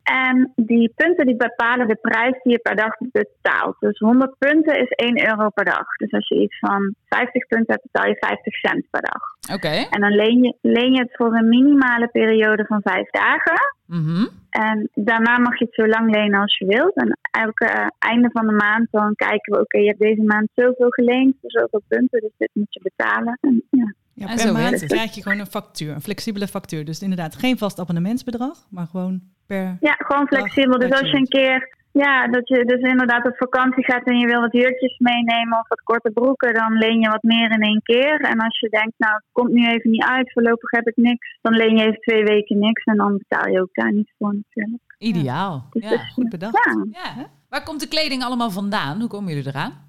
En 0.04 0.52
die 0.56 0.92
punten 0.96 1.26
die 1.26 1.37
bepalen 1.37 1.88
de 1.88 1.99
prijs 2.00 2.42
die 2.42 2.52
je 2.52 2.58
per 2.58 2.76
dag 2.76 2.96
betaalt. 2.99 3.76
Dus 3.80 3.99
100 3.99 4.38
punten 4.38 4.80
is 4.80 4.88
1 4.88 5.30
euro 5.30 5.49
per 5.49 5.64
dag. 5.64 5.87
Dus 5.96 6.12
als 6.12 6.28
je 6.28 6.40
iets 6.40 6.58
van 6.58 6.94
50 7.08 7.46
punten 7.46 7.75
hebt, 7.75 7.88
betaal 7.92 8.08
je 8.08 8.16
50 8.18 8.54
cent 8.54 8.84
per 8.90 9.00
dag. 9.00 9.56
Oké. 9.56 9.75
En 9.90 10.00
dan 10.00 10.11
leen 10.11 10.42
je, 10.42 10.54
leen 10.61 10.92
je 10.92 11.00
het 11.00 11.16
voor 11.16 11.34
een 11.34 11.49
minimale 11.49 12.08
periode 12.08 12.64
van 12.64 12.80
5 12.82 13.11
dagen. 13.11 13.75
Mm 13.87 14.28
En 14.50 14.88
daarna 14.94 15.38
mag 15.38 15.58
je 15.58 15.64
het 15.64 15.75
zo 15.75 15.87
lang 15.87 16.14
lenen 16.14 16.40
als 16.40 16.58
je 16.58 16.66
wilt. 16.66 16.94
En 16.94 17.18
elke 17.30 17.64
uh, 17.64 17.87
einde 17.99 18.30
van 18.32 18.46
de 18.46 18.52
maand 18.52 18.88
dan 18.90 19.14
kijken 19.14 19.52
we, 19.52 19.61
oké, 19.61 19.78
je 19.78 19.87
hebt 19.87 20.00
deze 20.00 20.23
maand 20.23 20.49
zoveel 20.54 20.90
geleend 20.90 21.37
voor 21.40 21.50
zoveel 21.50 21.82
punten, 21.88 22.20
dus 22.20 22.32
dit 22.37 22.50
moet 22.52 22.75
je 22.75 22.80
betalen. 22.82 23.38
En, 23.40 23.62
ja. 23.70 23.94
Ja, 24.14 24.34
per 24.34 24.52
maand 24.52 24.87
krijg 24.87 25.14
je 25.14 25.23
gewoon 25.23 25.38
een 25.38 25.46
factuur, 25.46 25.94
een 25.94 26.00
flexibele 26.00 26.46
factuur. 26.46 26.84
Dus 26.84 27.02
inderdaad 27.02 27.37
geen 27.37 27.58
vast 27.58 27.78
abonnementsbedrag, 27.78 28.66
maar 28.70 28.87
gewoon 28.87 29.20
per. 29.47 29.77
Ja, 29.81 29.95
gewoon 29.99 30.27
flexibel. 30.27 30.79
Dus 30.79 30.91
als 30.91 31.11
je 31.11 31.17
een 31.17 31.29
keer, 31.29 31.77
ja, 31.93 32.29
dat 32.29 32.49
je 32.49 32.65
dus 32.65 32.81
inderdaad 32.81 33.27
op 33.27 33.37
vakantie 33.37 33.85
gaat 33.85 34.05
en 34.05 34.19
je 34.19 34.27
wil 34.27 34.41
wat 34.41 34.53
jurkjes 34.53 34.99
meenemen 34.99 35.59
of 35.59 35.69
wat 35.69 35.83
korte 35.83 36.11
broeken, 36.11 36.55
dan 36.55 36.73
leen 36.73 37.01
je 37.01 37.09
wat 37.09 37.23
meer 37.23 37.51
in 37.51 37.63
één 37.63 37.83
keer. 37.83 38.21
En 38.21 38.41
als 38.41 38.61
je 38.61 38.69
denkt, 38.69 38.95
nou, 38.97 39.15
het 39.15 39.25
komt 39.33 39.53
nu 39.53 39.67
even 39.67 39.91
niet 39.91 40.05
uit, 40.05 40.33
voorlopig 40.33 40.71
heb 40.71 40.87
ik 40.87 40.97
niks, 40.97 41.39
dan 41.43 41.55
leen 41.55 41.77
je 41.77 41.85
even 41.85 42.01
twee 42.01 42.25
weken 42.25 42.59
niks 42.59 42.85
en 42.85 42.97
dan 42.97 43.23
betaal 43.27 43.53
je 43.53 43.61
ook 43.61 43.73
daar 43.73 43.93
niet 43.93 44.13
voor 44.19 44.35
natuurlijk. 44.35 44.83
Ideaal. 44.99 45.67
Ja, 45.71 45.89
dus 45.89 46.13
goed 46.13 46.29
bedacht. 46.29 46.65
Ja. 46.65 47.13
ja. 47.17 47.27
Waar 47.49 47.63
komt 47.63 47.81
de 47.81 47.89
kleding 47.89 48.23
allemaal 48.23 48.51
vandaan? 48.51 49.01
Hoe 49.01 49.09
komen 49.09 49.35
jullie 49.35 49.49
eraan? 49.49 49.84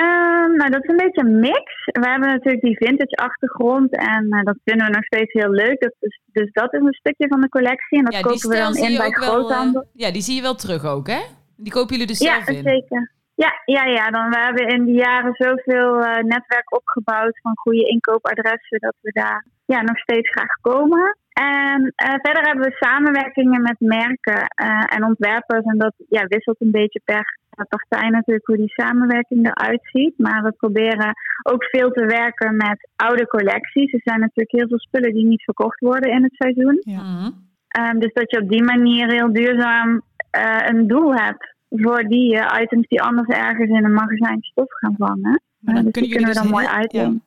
Um, 0.00 0.56
nou, 0.56 0.70
dat 0.70 0.82
is 0.82 0.90
een 0.90 0.96
beetje 0.96 1.24
een 1.24 1.40
mix. 1.40 1.84
We 1.84 2.08
hebben 2.08 2.28
natuurlijk 2.28 2.62
die 2.62 2.76
vintage 2.76 3.16
achtergrond 3.16 3.96
en 3.96 4.24
uh, 4.30 4.42
dat 4.42 4.58
vinden 4.64 4.86
we 4.86 4.92
nog 4.92 5.04
steeds 5.04 5.32
heel 5.32 5.50
leuk. 5.50 5.80
Dat 5.80 5.94
is, 6.00 6.20
dus 6.32 6.52
dat 6.52 6.72
is 6.74 6.80
een 6.80 6.92
stukje 6.92 7.28
van 7.28 7.40
de 7.40 7.48
collectie 7.48 7.98
en 7.98 8.04
dat 8.04 8.14
ja, 8.14 8.20
kopen 8.20 8.48
we 8.48 8.56
dan 8.56 8.76
in 8.76 8.96
bij 8.96 9.10
groothandel. 9.10 9.82
Uh, 9.82 9.88
ja, 9.92 10.12
die 10.12 10.22
zie 10.22 10.36
je 10.36 10.42
wel 10.42 10.54
terug 10.54 10.84
ook, 10.84 11.06
hè? 11.06 11.20
Die 11.56 11.72
kopen 11.72 11.90
jullie 11.90 12.06
dus 12.06 12.18
zelf 12.18 12.46
ja, 12.46 12.52
in? 12.52 12.62
Zeker. 12.62 13.12
Ja, 13.34 13.52
ja, 13.64 13.84
ja. 13.84 14.10
Dan, 14.10 14.30
we 14.30 14.38
hebben 14.38 14.68
in 14.68 14.84
die 14.84 14.94
jaren 14.94 15.34
zoveel 15.34 16.00
uh, 16.00 16.16
netwerk 16.16 16.74
opgebouwd 16.74 17.40
van 17.42 17.56
goede 17.56 17.88
inkoopadressen 17.88 18.80
dat 18.80 18.94
we 19.00 19.10
daar 19.12 19.46
ja, 19.64 19.82
nog 19.82 19.98
steeds 19.98 20.30
graag 20.30 20.60
komen. 20.60 21.18
En 21.34 21.92
verder 21.96 22.42
hebben 22.42 22.64
we 22.64 22.76
samenwerkingen 22.78 23.62
met 23.62 23.76
merken 23.78 24.46
en 24.86 25.04
ontwerpers. 25.04 25.64
En 25.64 25.78
dat 25.78 25.94
ja, 26.08 26.26
wisselt 26.26 26.60
een 26.60 26.70
beetje 26.70 27.00
per 27.04 27.38
partij 27.68 28.08
natuurlijk 28.08 28.46
hoe 28.46 28.56
die 28.56 28.72
samenwerking 28.72 29.46
eruit 29.46 29.80
ziet. 29.82 30.18
Maar 30.18 30.42
we 30.42 30.52
proberen 30.52 31.14
ook 31.42 31.64
veel 31.64 31.90
te 31.90 32.06
werken 32.06 32.56
met 32.56 32.88
oude 32.96 33.26
collecties. 33.26 33.92
Er 33.92 34.00
zijn 34.04 34.20
natuurlijk 34.20 34.56
heel 34.56 34.68
veel 34.68 34.78
spullen 34.78 35.12
die 35.12 35.26
niet 35.26 35.42
verkocht 35.42 35.80
worden 35.80 36.10
in 36.10 36.22
het 36.22 36.34
seizoen. 36.34 36.76
Ja. 36.80 37.02
Mhm. 37.02 37.30
Ehm, 37.68 37.98
dus 37.98 38.12
dat 38.12 38.30
je 38.30 38.40
op 38.40 38.48
die 38.48 38.62
manier 38.62 39.12
heel 39.12 39.32
duurzaam 39.32 40.02
uh, 40.38 40.58
een 40.66 40.86
doel 40.86 41.14
hebt 41.14 41.54
voor 41.68 42.02
die 42.02 42.34
uh, 42.34 42.58
items 42.62 42.88
die 42.88 43.02
anders 43.02 43.28
ergens 43.28 43.70
in 43.70 43.84
een 43.84 43.92
magazijn 43.92 44.42
stof 44.42 44.72
gaan 44.72 44.94
vangen. 44.98 45.42
Maar 45.58 45.74
dan 45.74 45.76
uh, 45.76 45.82
dus 45.82 45.92
kunnen, 45.92 46.10
kunnen 46.10 46.28
we 46.28 46.34
dus 46.34 46.42
dan 46.42 46.50
mooi 46.50 46.66
uitdoen. 46.66 47.22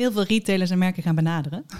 Heel 0.00 0.12
veel 0.12 0.28
retailers 0.34 0.70
en 0.70 0.78
merken 0.78 1.02
gaan 1.02 1.20
benaderen. 1.22 1.64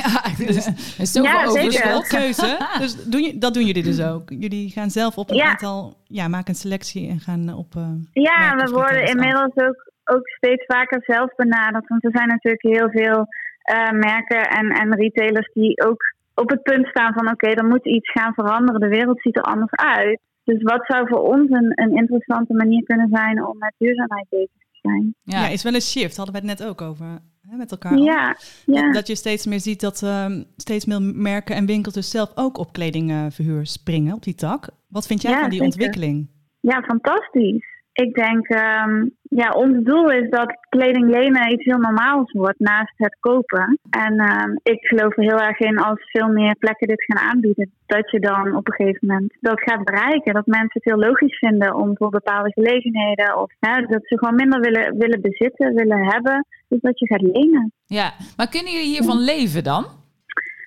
Ja, 0.00 0.10
dus, 0.46 0.56
is 1.04 1.12
ja, 1.12 1.50
zeker. 1.50 2.06
keuze. 2.08 2.58
Dus 2.78 3.10
doen 3.10 3.22
je, 3.22 3.38
dat 3.38 3.54
doen 3.54 3.66
jullie 3.66 3.82
dus 3.82 4.02
ook. 4.02 4.30
Jullie 4.44 4.70
gaan 4.70 4.90
zelf 4.90 5.16
op 5.16 5.30
een 5.30 5.42
aantal, 5.42 5.94
ja, 6.04 6.28
maken 6.28 6.48
een 6.48 6.64
selectie 6.66 7.08
en 7.08 7.20
gaan 7.20 7.54
op. 7.54 7.74
Uh, 7.76 7.88
ja, 8.12 8.56
we 8.56 8.70
worden 8.70 9.06
inmiddels 9.06 9.54
ook, 9.54 9.92
ook 10.04 10.28
steeds 10.28 10.64
vaker 10.66 11.02
zelf 11.06 11.34
benaderd. 11.36 11.88
Want 11.88 12.04
er 12.04 12.10
zijn 12.12 12.28
natuurlijk 12.28 12.62
heel 12.62 12.90
veel 12.90 13.26
uh, 13.74 13.90
merken 13.90 14.42
en, 14.42 14.68
en 14.68 14.94
retailers 14.94 15.50
die 15.52 15.84
ook 15.84 16.02
op 16.34 16.50
het 16.50 16.62
punt 16.62 16.86
staan 16.86 17.12
van 17.12 17.30
oké, 17.32 17.32
okay, 17.32 17.52
er 17.52 17.68
moet 17.68 17.86
iets 17.86 18.10
gaan 18.10 18.34
veranderen. 18.34 18.80
De 18.80 18.96
wereld 18.96 19.20
ziet 19.20 19.36
er 19.36 19.42
anders 19.42 19.72
uit. 19.72 20.20
Dus 20.44 20.62
wat 20.62 20.86
zou 20.86 21.08
voor 21.08 21.22
ons 21.34 21.50
een, 21.50 21.72
een 21.74 21.96
interessante 21.96 22.54
manier 22.54 22.82
kunnen 22.84 23.08
zijn 23.08 23.44
om 23.44 23.58
met 23.58 23.74
duurzaamheid 23.78 24.26
bezig 24.28 24.58
te 24.58 24.59
zijn? 24.82 25.14
Ja, 25.22 25.48
is 25.48 25.62
wel 25.62 25.74
een 25.74 25.80
shift, 25.80 26.16
hadden 26.16 26.34
we 26.34 26.40
het 26.40 26.58
net 26.58 26.68
ook 26.68 26.80
over 26.80 27.06
hè, 27.48 27.56
met 27.56 27.70
elkaar. 27.70 27.98
Ja, 27.98 28.36
ja. 28.66 28.92
Dat 28.92 29.06
je 29.06 29.14
steeds 29.14 29.46
meer 29.46 29.60
ziet 29.60 29.80
dat 29.80 30.02
uh, 30.02 30.26
steeds 30.56 30.84
meer 30.84 31.02
merken 31.02 31.56
en 31.56 31.66
winkels 31.66 31.94
dus 31.94 32.10
zelf 32.10 32.32
ook 32.34 32.58
op 32.58 32.72
kledingverhuur 32.72 33.66
springen, 33.66 34.14
op 34.14 34.22
die 34.22 34.34
tak. 34.34 34.68
Wat 34.88 35.06
vind 35.06 35.22
jij 35.22 35.40
van 35.40 35.50
die 35.50 35.62
ontwikkeling? 35.62 36.28
Ja, 36.60 36.82
fantastisch. 36.82 37.78
Ik 37.92 38.14
denk, 38.14 38.48
um, 38.48 39.16
ja, 39.30 39.50
ons 39.50 39.84
doel 39.84 40.10
is 40.10 40.30
dat 40.30 40.58
kleding 40.68 41.10
lenen 41.10 41.52
iets 41.52 41.64
heel 41.64 41.78
normaals 41.78 42.32
wordt 42.32 42.58
naast 42.58 42.92
het 42.96 43.16
kopen. 43.20 43.78
En 43.90 44.20
um, 44.20 44.60
ik 44.62 44.86
geloof 44.86 45.16
er 45.16 45.22
heel 45.22 45.40
erg 45.40 45.58
in 45.58 45.78
als 45.78 46.10
veel 46.10 46.28
meer 46.28 46.54
plekken 46.58 46.88
dit 46.88 47.04
gaan 47.04 47.28
aanbieden, 47.30 47.70
dat 47.86 48.10
je 48.10 48.20
dan 48.20 48.56
op 48.56 48.66
een 48.66 48.74
gegeven 48.74 49.06
moment 49.06 49.36
dat 49.40 49.60
gaat 49.60 49.84
bereiken. 49.84 50.34
Dat 50.34 50.46
mensen 50.46 50.80
het 50.80 50.84
heel 50.84 51.08
logisch 51.08 51.38
vinden 51.38 51.74
om 51.74 51.96
voor 51.96 52.10
bepaalde 52.10 52.52
gelegenheden 52.52 53.38
of 53.40 53.52
hè, 53.60 53.86
dat 53.86 54.00
ze 54.04 54.18
gewoon 54.18 54.34
minder 54.34 54.60
willen, 54.60 54.98
willen 54.98 55.20
bezitten, 55.20 55.74
willen 55.74 56.04
hebben. 56.04 56.46
Dus 56.68 56.80
dat 56.80 56.98
je 56.98 57.06
gaat 57.06 57.22
lenen. 57.22 57.72
Ja, 57.86 58.12
maar 58.36 58.48
kunnen 58.48 58.72
jullie 58.72 58.88
hiervan 58.88 59.18
leven 59.18 59.64
dan? 59.64 59.99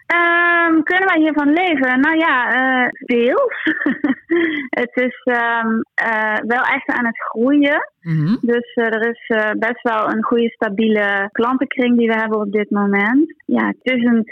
Um, 0.08 0.84
kunnen 0.84 1.08
wij 1.08 1.20
hiervan 1.20 1.54
leven? 1.54 2.00
Nou 2.00 2.18
ja, 2.18 2.36
uh, 2.56 2.90
deels. 3.06 3.64
het 4.82 4.92
is 4.94 5.22
um, 5.24 5.84
uh, 6.04 6.38
wel 6.48 6.62
echt 6.62 6.88
aan 6.88 7.06
het 7.06 7.20
groeien. 7.20 7.92
Mm-hmm. 8.02 8.38
Dus 8.42 8.76
uh, 8.76 8.86
er 8.86 9.10
is 9.10 9.28
best 9.60 9.82
wel 9.82 10.10
een 10.10 10.24
goede 10.24 10.50
stabiele 10.50 11.30
klantenkring 11.32 11.98
die 11.98 12.08
we 12.08 12.16
hebben 12.16 12.40
op 12.40 12.52
dit 12.52 12.70
moment. 12.70 13.36
Ja, 13.46 13.68
het 13.68 13.94
is 13.94 14.04
een, 14.04 14.24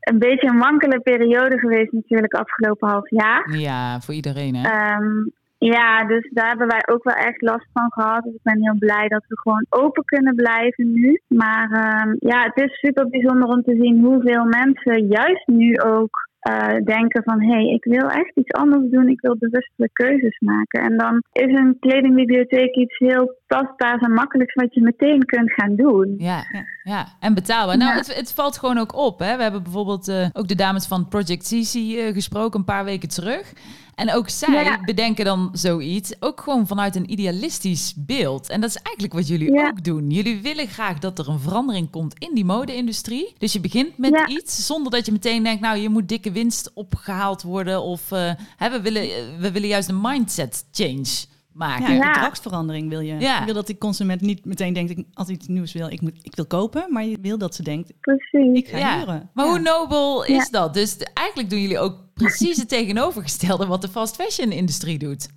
een 0.00 0.18
beetje 0.18 0.48
een 0.48 0.58
wankele 0.58 1.00
periode 1.00 1.58
geweest 1.58 1.92
natuurlijk 1.92 2.34
afgelopen 2.34 2.88
half 2.88 3.10
jaar. 3.10 3.56
Ja, 3.56 4.00
voor 4.00 4.14
iedereen 4.14 4.54
hè? 4.54 4.94
Um, 4.96 5.32
ja, 5.72 6.04
dus 6.04 6.30
daar 6.32 6.48
hebben 6.48 6.68
wij 6.68 6.82
ook 6.86 7.04
wel 7.04 7.14
echt 7.14 7.42
last 7.42 7.66
van 7.72 7.92
gehad. 7.92 8.22
Dus 8.22 8.34
ik 8.34 8.42
ben 8.42 8.62
heel 8.62 8.78
blij 8.78 9.08
dat 9.08 9.24
we 9.28 9.38
gewoon 9.38 9.66
open 9.68 10.04
kunnen 10.04 10.34
blijven 10.34 10.92
nu. 10.92 11.20
Maar 11.28 11.68
uh, 11.70 12.14
ja, 12.18 12.42
het 12.42 12.64
is 12.64 12.78
super 12.78 13.08
bijzonder 13.08 13.48
om 13.48 13.62
te 13.62 13.76
zien 13.80 14.04
hoeveel 14.04 14.44
mensen 14.44 15.06
juist 15.06 15.46
nu 15.46 15.78
ook 15.78 16.28
uh, 16.48 16.84
denken 16.84 17.22
van 17.22 17.42
hé, 17.42 17.52
hey, 17.52 17.66
ik 17.66 17.84
wil 17.84 18.08
echt 18.08 18.36
iets 18.36 18.52
anders 18.52 18.90
doen, 18.90 19.08
ik 19.08 19.20
wil 19.20 19.36
bewustere 19.38 19.88
keuzes 19.92 20.38
maken. 20.38 20.82
En 20.82 20.96
dan 20.96 21.22
is 21.32 21.58
een 21.58 21.76
kledingbibliotheek 21.80 22.74
iets 22.74 22.98
heel 22.98 23.36
tastbaars 23.54 24.02
en 24.02 24.12
makkelijks 24.12 24.54
wat 24.54 24.74
je 24.74 24.80
meteen 24.80 25.24
kunt 25.24 25.52
gaan 25.52 25.76
doen. 25.76 26.14
Ja, 26.18 26.44
ja, 26.52 26.64
ja. 26.82 27.06
en 27.20 27.34
betaalbaar. 27.34 27.76
Nou, 27.76 27.96
het, 27.96 28.14
het, 28.14 28.32
valt 28.32 28.58
gewoon 28.58 28.78
ook 28.78 28.94
op. 28.94 29.18
Hè? 29.18 29.36
We 29.36 29.42
hebben 29.42 29.62
bijvoorbeeld 29.62 30.08
uh, 30.08 30.26
ook 30.32 30.48
de 30.48 30.54
dames 30.54 30.86
van 30.86 31.08
Project 31.08 31.42
CC 31.42 31.74
uh, 31.74 32.12
gesproken 32.12 32.58
een 32.58 32.64
paar 32.64 32.84
weken 32.84 33.08
terug. 33.08 33.52
En 33.94 34.12
ook 34.12 34.28
zij 34.28 34.78
bedenken 34.84 35.24
dan 35.24 35.48
zoiets, 35.52 36.14
ook 36.20 36.40
gewoon 36.40 36.66
vanuit 36.66 36.96
een 36.96 37.10
idealistisch 37.10 37.94
beeld. 37.96 38.48
En 38.48 38.60
dat 38.60 38.70
is 38.70 38.76
eigenlijk 38.76 39.14
wat 39.14 39.28
jullie 39.28 39.66
ook 39.66 39.84
doen. 39.84 40.10
Jullie 40.10 40.42
willen 40.42 40.66
graag 40.66 40.98
dat 40.98 41.18
er 41.18 41.28
een 41.28 41.38
verandering 41.38 41.90
komt 41.90 42.14
in 42.18 42.34
die 42.34 42.44
mode-industrie. 42.44 43.34
Dus 43.38 43.52
je 43.52 43.60
begint 43.60 43.98
met 43.98 44.24
iets 44.26 44.66
zonder 44.66 44.92
dat 44.92 45.06
je 45.06 45.12
meteen 45.12 45.42
denkt, 45.42 45.60
nou, 45.60 45.78
je 45.78 45.88
moet 45.88 46.08
dikke 46.08 46.32
winst 46.32 46.70
opgehaald 46.74 47.42
worden. 47.42 47.82
Of 47.82 48.10
uh, 48.12 48.30
hè, 48.56 48.70
we, 48.70 48.80
willen, 48.80 49.08
we 49.38 49.52
willen 49.52 49.68
juist 49.68 49.88
een 49.88 50.00
mindset 50.00 50.64
change 50.72 51.32
maken. 51.54 51.94
Ja, 51.94 52.12
gedragsverandering 52.12 52.88
wil 52.88 53.00
je. 53.00 53.14
Ja. 53.14 53.38
Je 53.38 53.44
wil 53.44 53.54
dat 53.54 53.66
die 53.66 53.78
consument 53.78 54.20
niet 54.20 54.44
meteen 54.44 54.72
denkt, 54.72 55.04
als 55.14 55.26
hij 55.26 55.36
iets 55.36 55.46
nieuws 55.46 55.72
wil, 55.72 55.88
ik, 55.88 56.00
moet, 56.00 56.18
ik 56.22 56.36
wil 56.36 56.46
kopen. 56.46 56.86
Maar 56.88 57.04
je 57.04 57.18
wil 57.20 57.38
dat 57.38 57.54
ze 57.54 57.62
denkt, 57.62 57.92
Precies. 58.00 58.58
ik 58.58 58.68
ga 58.68 58.78
ja. 58.78 58.98
huren. 58.98 59.30
Maar 59.34 59.46
hoe 59.46 59.58
nobel 59.58 60.24
is 60.24 60.50
dat? 60.50 60.74
Dus 60.74 60.96
eigenlijk 61.14 61.50
doen 61.50 61.60
jullie 61.60 61.78
ook 61.78 61.94
precies 62.14 62.56
het 62.56 62.68
tegenovergestelde 62.78 63.66
wat 63.66 63.82
de 63.82 63.88
fast 63.88 64.22
fashion 64.22 64.52
industrie 64.52 64.98
doet. 64.98 65.28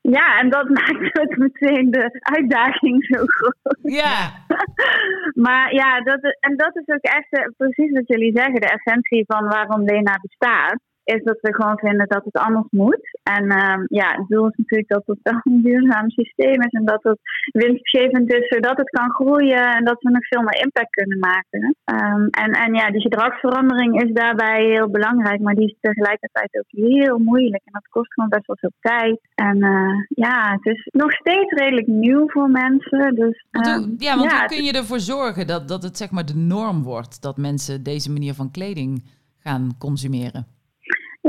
Ja, 0.00 0.38
en 0.38 0.50
dat 0.50 0.68
maakt 0.78 1.18
het 1.18 1.36
meteen 1.36 1.90
de 1.90 2.18
uitdaging 2.20 3.04
zo 3.04 3.22
groot. 3.26 3.78
Ja. 3.82 4.32
maar 5.46 5.74
ja, 5.74 6.00
dat, 6.00 6.20
en 6.40 6.56
dat 6.56 6.76
is 6.76 6.94
ook 6.94 7.02
echt 7.02 7.30
eh, 7.30 7.48
precies 7.56 7.92
wat 7.92 8.06
jullie 8.06 8.36
zeggen, 8.36 8.60
de 8.60 8.80
essentie 8.80 9.24
van 9.26 9.48
waarom 9.48 9.84
Lena 9.84 10.18
bestaat 10.22 10.78
is 11.04 11.22
dat 11.22 11.38
we 11.40 11.54
gewoon 11.54 11.78
vinden 11.78 12.08
dat 12.08 12.24
het 12.24 12.36
anders 12.36 12.66
moet. 12.70 13.18
En 13.22 13.44
uh, 13.44 13.84
ja, 13.86 14.08
het 14.18 14.28
doel 14.28 14.48
is 14.48 14.56
natuurlijk 14.56 14.88
dat 14.88 15.02
het 15.06 15.18
een 15.22 15.62
duurzaam 15.62 16.10
systeem 16.10 16.60
is 16.62 16.72
en 16.72 16.84
dat 16.84 17.02
het 17.02 17.18
winstgevend 17.52 18.32
is, 18.32 18.48
zodat 18.48 18.76
het 18.76 18.90
kan 18.90 19.10
groeien 19.10 19.76
en 19.76 19.84
dat 19.84 20.02
we 20.02 20.10
nog 20.10 20.26
veel 20.26 20.42
meer 20.42 20.62
impact 20.64 20.90
kunnen 20.90 21.18
maken. 21.18 21.76
Um, 21.84 22.28
en, 22.30 22.50
en 22.50 22.74
ja, 22.74 22.90
die 22.90 23.00
gedragsverandering 23.00 24.02
is 24.02 24.12
daarbij 24.12 24.64
heel 24.64 24.90
belangrijk, 24.90 25.40
maar 25.40 25.54
die 25.54 25.66
is 25.66 25.76
tegelijkertijd 25.80 26.58
ook 26.58 26.70
heel 26.88 27.18
moeilijk 27.18 27.62
en 27.64 27.72
dat 27.72 27.88
kost 27.88 28.12
gewoon 28.12 28.30
best 28.30 28.46
wel 28.46 28.56
veel 28.56 28.76
tijd. 28.80 29.20
En 29.34 29.56
uh, 29.56 30.04
ja, 30.08 30.52
het 30.52 30.74
is 30.74 30.88
nog 30.92 31.12
steeds 31.12 31.52
redelijk 31.52 31.86
nieuw 31.86 32.28
voor 32.30 32.50
mensen. 32.50 33.14
Dus, 33.14 33.46
um, 33.50 33.94
ja, 33.98 34.16
want 34.16 34.30
ja, 34.30 34.38
hoe 34.38 34.46
kun 34.46 34.64
je 34.64 34.72
ervoor 34.72 35.00
zorgen 35.00 35.46
dat, 35.46 35.68
dat 35.68 35.82
het 35.82 35.96
zeg 35.96 36.10
maar 36.10 36.26
de 36.26 36.36
norm 36.36 36.82
wordt 36.82 37.22
dat 37.22 37.36
mensen 37.36 37.82
deze 37.82 38.12
manier 38.12 38.34
van 38.34 38.50
kleding 38.50 39.04
gaan 39.38 39.76
consumeren? 39.78 40.46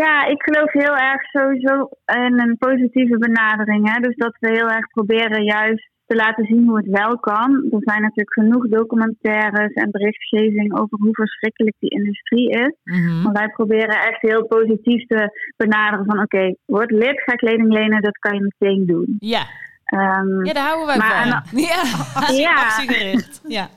Ja, 0.04 0.26
ik 0.26 0.44
geloof 0.44 0.72
heel 0.72 0.96
erg 0.96 1.22
sowieso 1.22 1.90
in 2.06 2.40
een 2.40 2.58
positieve 2.58 3.18
benadering. 3.18 3.94
Hè? 3.94 4.00
Dus 4.02 4.16
dat 4.16 4.36
we 4.40 4.50
heel 4.50 4.70
erg 4.70 4.88
proberen 4.88 5.44
juist 5.44 5.90
te 6.06 6.16
laten 6.16 6.46
zien 6.46 6.68
hoe 6.68 6.78
het 6.78 6.88
wel 6.88 7.20
kan. 7.20 7.68
Er 7.72 7.82
zijn 7.82 8.02
natuurlijk 8.02 8.34
genoeg 8.34 8.68
documentaires 8.68 9.74
en 9.74 9.92
berichtgeving 9.92 10.80
over 10.80 10.98
hoe 11.00 11.14
verschrikkelijk 11.14 11.76
die 11.80 11.90
industrie 11.90 12.50
is. 12.50 12.74
Mm 12.84 13.22
Maar 13.22 13.34
wij 13.34 13.50
proberen 13.50 14.00
echt 14.02 14.22
heel 14.22 14.46
positief 14.48 15.08
te 15.08 15.52
benaderen 15.58 16.06
van 16.06 16.22
oké, 16.22 16.36
okay, 16.36 16.58
word 16.66 16.92
lid, 16.92 17.22
ga 17.26 17.36
kleding 17.36 17.74
lenen, 17.74 18.02
dat 18.02 18.18
kan 18.18 18.36
je 18.36 18.54
meteen 18.58 18.86
doen. 18.86 19.16
Ja, 19.20 19.46
um, 19.94 20.46
ja 20.46 20.54
daar 20.54 20.68
houden 20.68 20.88
wij 20.88 20.98
van. 20.98 21.28
ja, 21.70 21.84
ja. 22.32 22.54
actiegericht. 22.54 23.42
Ja. 23.48 23.68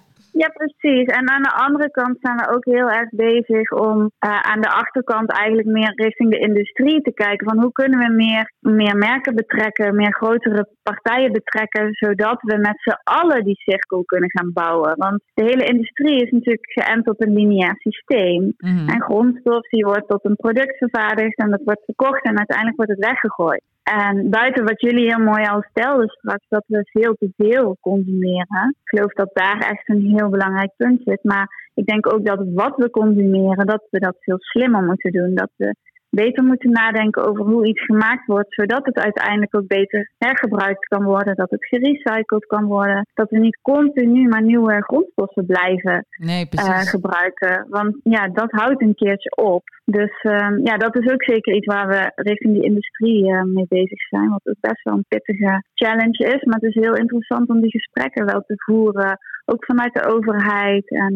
Ja, 0.43 0.49
precies. 0.49 1.07
En 1.07 1.31
aan 1.31 1.43
de 1.43 1.53
andere 1.53 1.91
kant 1.91 2.17
zijn 2.21 2.37
we 2.37 2.49
ook 2.55 2.65
heel 2.65 2.91
erg 2.91 3.11
bezig 3.11 3.71
om 3.73 3.99
uh, 4.01 4.41
aan 4.41 4.61
de 4.61 4.71
achterkant 4.71 5.33
eigenlijk 5.33 5.69
meer 5.69 5.93
richting 5.95 6.31
de 6.31 6.39
industrie 6.39 7.01
te 7.01 7.13
kijken. 7.13 7.49
Van 7.49 7.61
hoe 7.63 7.73
kunnen 7.73 7.99
we 7.99 8.13
meer, 8.13 8.53
meer 8.61 8.97
merken 8.97 9.35
betrekken, 9.35 9.97
meer 9.97 10.15
grotere 10.15 10.69
partijen 10.83 11.33
betrekken, 11.33 11.93
zodat 11.93 12.43
we 12.43 12.57
met 12.57 12.77
z'n 12.77 13.01
allen 13.05 13.45
die 13.45 13.57
cirkel 13.57 14.05
kunnen 14.05 14.31
gaan 14.31 14.53
bouwen. 14.53 14.95
Want 14.97 15.23
de 15.35 15.45
hele 15.45 15.65
industrie 15.65 16.23
is 16.23 16.31
natuurlijk 16.31 16.73
geënt 16.73 17.09
op 17.09 17.21
een 17.23 17.33
lineair 17.33 17.75
systeem. 17.79 18.53
Mhm. 18.59 18.89
En 18.89 19.03
grondstof 19.03 19.69
die 19.69 19.85
wordt 19.85 20.09
tot 20.09 20.25
een 20.25 20.37
product 20.37 20.77
vervaardigd 20.77 21.39
en 21.39 21.51
dat 21.51 21.63
wordt 21.65 21.85
verkocht 21.85 22.23
en 22.23 22.39
uiteindelijk 22.39 22.77
wordt 22.77 22.93
het 22.93 23.05
weggegooid. 23.05 23.63
En 23.89 24.31
buiten 24.31 24.65
wat 24.65 24.81
jullie 24.81 25.07
heel 25.07 25.25
mooi 25.25 25.45
al 25.47 25.65
stelden 25.71 26.09
straks, 26.09 26.47
dat 26.49 26.65
we 26.67 26.91
veel 26.93 27.15
te 27.15 27.33
veel 27.37 27.77
consumeren. 27.81 28.77
Ik 28.83 28.89
geloof 28.89 29.13
dat 29.13 29.31
daar 29.33 29.59
echt 29.59 29.89
een 29.89 30.17
heel 30.17 30.29
belangrijk 30.29 30.71
punt 30.77 31.01
zit. 31.05 31.25
Maar 31.25 31.71
ik 31.75 31.87
denk 31.87 32.13
ook 32.13 32.27
dat 32.27 32.41
wat 32.55 32.77
we 32.77 32.91
consumeren, 32.91 33.67
dat 33.67 33.87
we 33.91 33.99
dat 33.99 34.17
veel 34.19 34.37
slimmer 34.39 34.83
moeten 34.83 35.13
doen. 35.13 35.35
Dat 35.35 35.51
we 35.57 35.75
beter 36.11 36.45
moeten 36.45 36.71
nadenken 36.71 37.27
over 37.29 37.45
hoe 37.45 37.67
iets 37.67 37.85
gemaakt 37.85 38.27
wordt, 38.27 38.55
zodat 38.55 38.87
het 38.87 38.97
uiteindelijk 38.97 39.57
ook 39.57 39.67
beter 39.67 40.11
hergebruikt 40.19 40.87
kan 40.87 41.05
worden, 41.05 41.35
dat 41.35 41.51
het 41.51 41.67
gerecycled 41.67 42.47
kan 42.47 42.65
worden, 42.65 43.07
dat 43.15 43.31
we 43.31 43.39
niet 43.39 43.59
continu 43.63 44.29
maar 44.29 44.43
nieuwe 44.43 44.83
grondstoffen 44.83 45.47
blijven 45.47 46.07
nee, 46.17 46.49
uh, 46.51 46.79
gebruiken. 46.79 47.67
Want 47.69 47.97
ja, 48.03 48.29
dat 48.29 48.51
houdt 48.51 48.83
een 48.83 48.95
keertje 48.95 49.37
op. 49.37 49.63
Dus 49.85 50.23
uh, 50.23 50.51
ja, 50.63 50.77
dat 50.77 50.97
is 50.97 51.13
ook 51.13 51.25
zeker 51.25 51.55
iets 51.55 51.67
waar 51.67 51.89
we 51.89 52.13
richting 52.15 52.55
die 52.55 52.65
industrie 52.65 53.25
uh, 53.25 53.43
mee 53.43 53.67
bezig 53.69 54.01
zijn, 54.09 54.29
wat 54.29 54.47
ook 54.49 54.61
best 54.61 54.83
wel 54.83 54.95
een 54.95 55.05
pittige 55.09 55.63
challenge 55.75 56.25
is. 56.35 56.43
Maar 56.45 56.59
het 56.61 56.75
is 56.75 56.83
heel 56.83 56.97
interessant 56.97 57.49
om 57.49 57.61
die 57.61 57.71
gesprekken 57.71 58.27
wel 58.27 58.43
te 58.47 58.55
voeren, 58.57 59.19
ook 59.45 59.65
vanuit 59.65 59.95
de 59.95 60.07
overheid. 60.07 60.91
En 60.91 61.15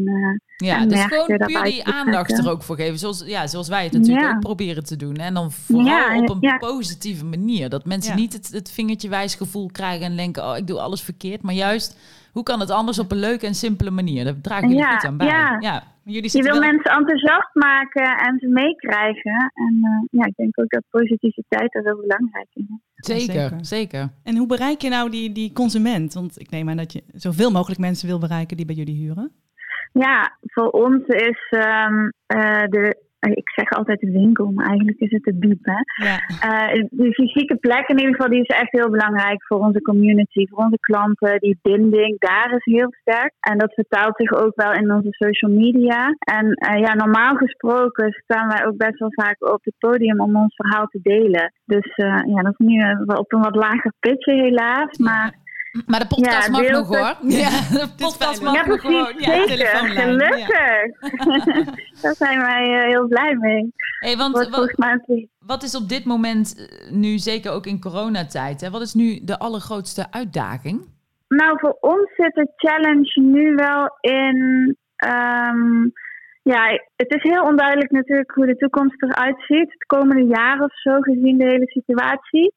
Ja, 0.64 0.86
dus 0.86 1.04
gewoon 1.04 1.26
puur 1.26 1.62
die 1.62 1.84
aandacht 1.84 2.38
er 2.38 2.50
ook 2.50 2.62
voor 2.62 2.76
geven. 2.76 2.98
Zoals, 2.98 3.24
ja, 3.26 3.46
zoals 3.46 3.68
wij 3.68 3.84
het 3.84 3.92
natuurlijk 3.92 4.34
ook 4.34 4.40
proberen 4.40 4.84
te 4.84 4.96
doen. 4.96 5.14
En 5.14 5.34
dan 5.34 5.52
vooral 5.52 6.20
op 6.20 6.42
een 6.42 6.58
positieve 6.58 7.24
manier. 7.24 7.68
Dat 7.68 7.84
mensen 7.84 8.16
niet 8.16 8.32
het, 8.32 8.52
het 8.52 8.70
vingertje 8.70 9.08
wijs 9.08 9.34
gevoel 9.34 9.70
krijgen 9.72 10.06
en 10.06 10.16
denken... 10.16 10.44
oh, 10.44 10.56
ik 10.56 10.66
doe 10.66 10.80
alles 10.80 11.02
verkeerd. 11.02 11.42
Maar 11.42 11.54
juist, 11.54 11.98
hoe 12.32 12.42
kan 12.42 12.60
het 12.60 12.70
anders 12.70 12.98
op 12.98 13.12
een 13.12 13.18
leuke 13.18 13.46
en 13.46 13.54
simpele 13.54 13.90
manier? 13.90 14.24
Daar 14.24 14.40
dragen 14.40 14.68
jullie 14.68 14.84
goed 14.84 15.04
aan 15.04 15.16
bij. 15.16 15.26
Ja. 15.26 15.90
Jullie 16.04 16.36
je 16.36 16.42
wil 16.42 16.60
mensen 16.60 16.92
enthousiast 16.92 17.54
maken 17.54 18.18
en 18.18 18.38
ze 18.38 18.48
meekrijgen. 18.48 19.52
En 19.54 19.74
uh, 19.82 20.20
ja, 20.20 20.26
ik 20.26 20.36
denk 20.36 20.60
ook 20.60 20.70
dat 20.70 20.82
positiviteit 20.90 21.74
er 21.74 21.82
heel 21.82 22.00
belangrijk 22.00 22.48
is. 22.52 22.64
Zeker, 22.94 23.32
zeker, 23.32 23.58
zeker. 23.60 24.12
En 24.22 24.36
hoe 24.36 24.46
bereik 24.46 24.80
je 24.80 24.88
nou 24.88 25.10
die, 25.10 25.32
die 25.32 25.52
consument? 25.52 26.14
Want 26.14 26.40
ik 26.40 26.50
neem 26.50 26.68
aan 26.68 26.76
dat 26.76 26.92
je 26.92 27.02
zoveel 27.14 27.50
mogelijk 27.50 27.80
mensen 27.80 28.08
wil 28.08 28.18
bereiken 28.18 28.56
die 28.56 28.66
bij 28.66 28.74
jullie 28.74 28.96
huren. 28.96 29.30
Ja, 29.92 30.36
voor 30.40 30.68
ons 30.70 31.06
is 31.06 31.50
um, 31.50 32.12
uh, 32.34 32.64
de 32.64 33.10
ik 33.30 33.50
zeg 33.50 33.70
altijd 33.70 34.00
de 34.00 34.10
winkel, 34.10 34.50
maar 34.50 34.66
eigenlijk 34.66 34.98
is 34.98 35.10
het 35.10 35.22
de 35.22 35.34
biep. 35.34 35.58
Hè? 35.62 36.06
Ja. 36.06 36.16
Uh, 36.74 36.86
de 36.90 37.12
fysieke 37.12 37.56
plek 37.56 37.88
in 37.88 37.98
ieder 37.98 38.14
geval, 38.14 38.30
die 38.30 38.40
is 38.40 38.56
echt 38.56 38.72
heel 38.72 38.90
belangrijk 38.90 39.44
voor 39.46 39.58
onze 39.58 39.82
community, 39.82 40.46
voor 40.48 40.64
onze 40.64 40.78
klanten. 40.80 41.38
Die 41.38 41.58
binding 41.62 42.18
daar 42.18 42.52
is 42.52 42.74
heel 42.74 42.94
sterk. 43.00 43.32
En 43.40 43.58
dat 43.58 43.74
vertaalt 43.74 44.16
zich 44.16 44.32
ook 44.32 44.52
wel 44.54 44.72
in 44.72 44.92
onze 44.92 45.08
social 45.10 45.50
media. 45.50 46.16
En 46.18 46.46
uh, 46.46 46.80
ja, 46.80 46.94
normaal 46.94 47.34
gesproken 47.34 48.12
staan 48.12 48.48
wij 48.48 48.66
ook 48.66 48.76
best 48.76 48.98
wel 48.98 49.12
vaak 49.12 49.52
op 49.52 49.64
het 49.64 49.74
podium 49.78 50.20
om 50.20 50.36
ons 50.36 50.54
verhaal 50.54 50.86
te 50.86 51.00
delen. 51.02 51.52
Dus 51.64 51.92
ja, 52.26 52.42
dat 52.42 52.54
is 52.58 52.66
nu 52.66 52.82
op 53.06 53.32
een 53.32 53.40
wat 53.40 53.56
lager 53.56 53.92
pitje 54.00 54.34
helaas. 54.34 54.98
Maar 54.98 55.34
maar 55.86 56.00
de 56.00 56.06
podcast 56.06 56.50
mag 56.50 56.68
nog 56.70 56.88
hoor. 56.88 57.16
Ja, 57.30 57.50
de 57.50 57.88
podcast 57.96 58.42
mag 58.42 58.66
nog 58.66 58.80
gewoon. 58.80 59.14
Ja, 59.18 59.46
zeker, 59.46 59.66
gelukkig. 59.66 60.50
Daar 62.02 62.14
zijn 62.14 62.40
wij 62.40 62.68
uh, 62.68 62.84
heel 62.88 63.06
blij 63.06 63.34
mee. 63.34 63.72
Hey, 63.98 64.16
want 64.16 64.48
wat, 64.48 64.74
wat, 65.46 65.62
is 65.62 65.76
op 65.76 65.88
dit 65.88 66.04
moment, 66.04 66.56
eh, 66.56 66.90
nu 66.90 67.18
zeker 67.18 67.52
ook 67.52 67.66
in 67.66 67.80
coronatijd, 67.80 68.60
hè, 68.60 68.70
wat 68.70 68.80
is 68.80 68.94
nu 68.94 69.20
de 69.24 69.38
allergrootste 69.38 70.06
uitdaging? 70.10 70.90
Nou, 71.28 71.58
voor 71.58 71.76
ons 71.80 72.14
zit 72.16 72.34
de 72.34 72.52
challenge 72.56 73.20
nu 73.20 73.54
wel 73.54 73.96
in... 74.00 74.76
Um, 75.06 75.92
ja, 76.42 76.68
het 76.96 77.14
is 77.14 77.22
heel 77.22 77.42
onduidelijk 77.42 77.90
natuurlijk 77.90 78.30
hoe 78.30 78.46
de 78.46 78.56
toekomst 78.56 79.02
eruit 79.02 79.42
ziet. 79.46 79.72
Het 79.72 79.86
komende 79.86 80.24
jaar 80.24 80.60
of 80.60 80.80
zo, 80.80 81.00
gezien 81.00 81.38
de 81.38 81.44
hele 81.44 81.66
situatie. 81.66 82.54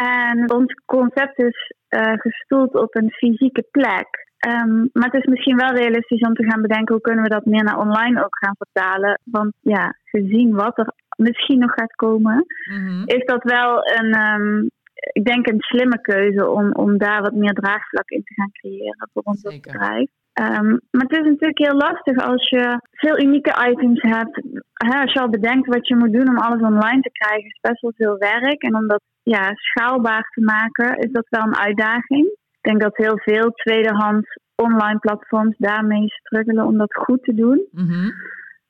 En 0.00 0.52
ons 0.52 0.74
concept 0.86 1.38
is 1.38 1.74
uh, 1.88 2.12
gestoeld 2.12 2.74
op 2.74 2.96
een 2.96 3.10
fysieke 3.10 3.66
plek. 3.70 4.30
Um, 4.46 4.90
maar 4.92 5.10
het 5.10 5.22
is 5.22 5.30
misschien 5.30 5.56
wel 5.56 5.74
realistisch 5.74 6.20
om 6.20 6.34
te 6.34 6.50
gaan 6.50 6.62
bedenken 6.62 6.94
hoe 6.94 7.02
kunnen 7.02 7.22
we 7.22 7.28
dat 7.28 7.44
meer 7.44 7.64
naar 7.64 7.78
online 7.78 8.24
ook 8.24 8.38
gaan 8.38 8.56
vertalen. 8.58 9.20
Want 9.24 9.52
ja, 9.60 9.96
gezien 10.04 10.54
wat 10.54 10.78
er 10.78 10.92
misschien 11.16 11.58
nog 11.58 11.72
gaat 11.72 11.94
komen, 11.94 12.44
mhm. 12.70 13.02
is 13.04 13.24
dat 13.24 13.42
wel 13.42 13.78
een, 13.98 14.20
um, 14.20 14.70
ik 15.12 15.24
denk 15.24 15.46
een 15.46 15.60
slimme 15.60 16.00
keuze 16.00 16.48
om, 16.48 16.72
om 16.72 16.98
daar 16.98 17.22
wat 17.22 17.34
meer 17.34 17.52
draagvlak 17.52 18.10
in 18.10 18.22
te 18.24 18.34
gaan 18.34 18.52
creëren 18.52 19.10
voor 19.12 19.22
ons 19.22 19.42
bedrijf. 19.42 20.10
Um, 20.40 20.80
maar 20.90 21.06
het 21.08 21.18
is 21.18 21.26
natuurlijk 21.26 21.58
heel 21.58 21.76
lastig 21.76 22.16
als 22.16 22.48
je 22.48 22.80
veel 22.90 23.20
unieke 23.20 23.70
items 23.70 24.00
hebt. 24.00 24.40
Hè, 24.72 25.00
als 25.00 25.12
je 25.12 25.20
al 25.20 25.28
bedenkt 25.28 25.66
wat 25.66 25.88
je 25.88 25.96
moet 25.96 26.12
doen 26.12 26.28
om 26.28 26.38
alles 26.38 26.60
online 26.60 27.00
te 27.00 27.10
krijgen, 27.12 27.46
is 27.46 27.58
best 27.60 27.80
wel 27.80 27.92
veel 27.96 28.16
werk. 28.18 28.62
En 28.62 28.76
om 28.76 28.88
dat 28.88 29.02
ja, 29.22 29.50
schaalbaar 29.54 30.30
te 30.34 30.40
maken, 30.40 30.98
is 30.98 31.12
dat 31.12 31.26
wel 31.28 31.42
een 31.42 31.56
uitdaging. 31.56 32.26
Ik 32.26 32.70
denk 32.70 32.80
dat 32.80 32.96
heel 32.96 33.18
veel 33.18 33.50
tweedehands 33.50 34.38
online 34.54 34.98
platforms 34.98 35.54
daarmee 35.58 36.08
struggelen 36.08 36.66
om 36.66 36.78
dat 36.78 36.94
goed 36.94 37.22
te 37.22 37.34
doen. 37.34 37.66
Mhm. 37.70 38.10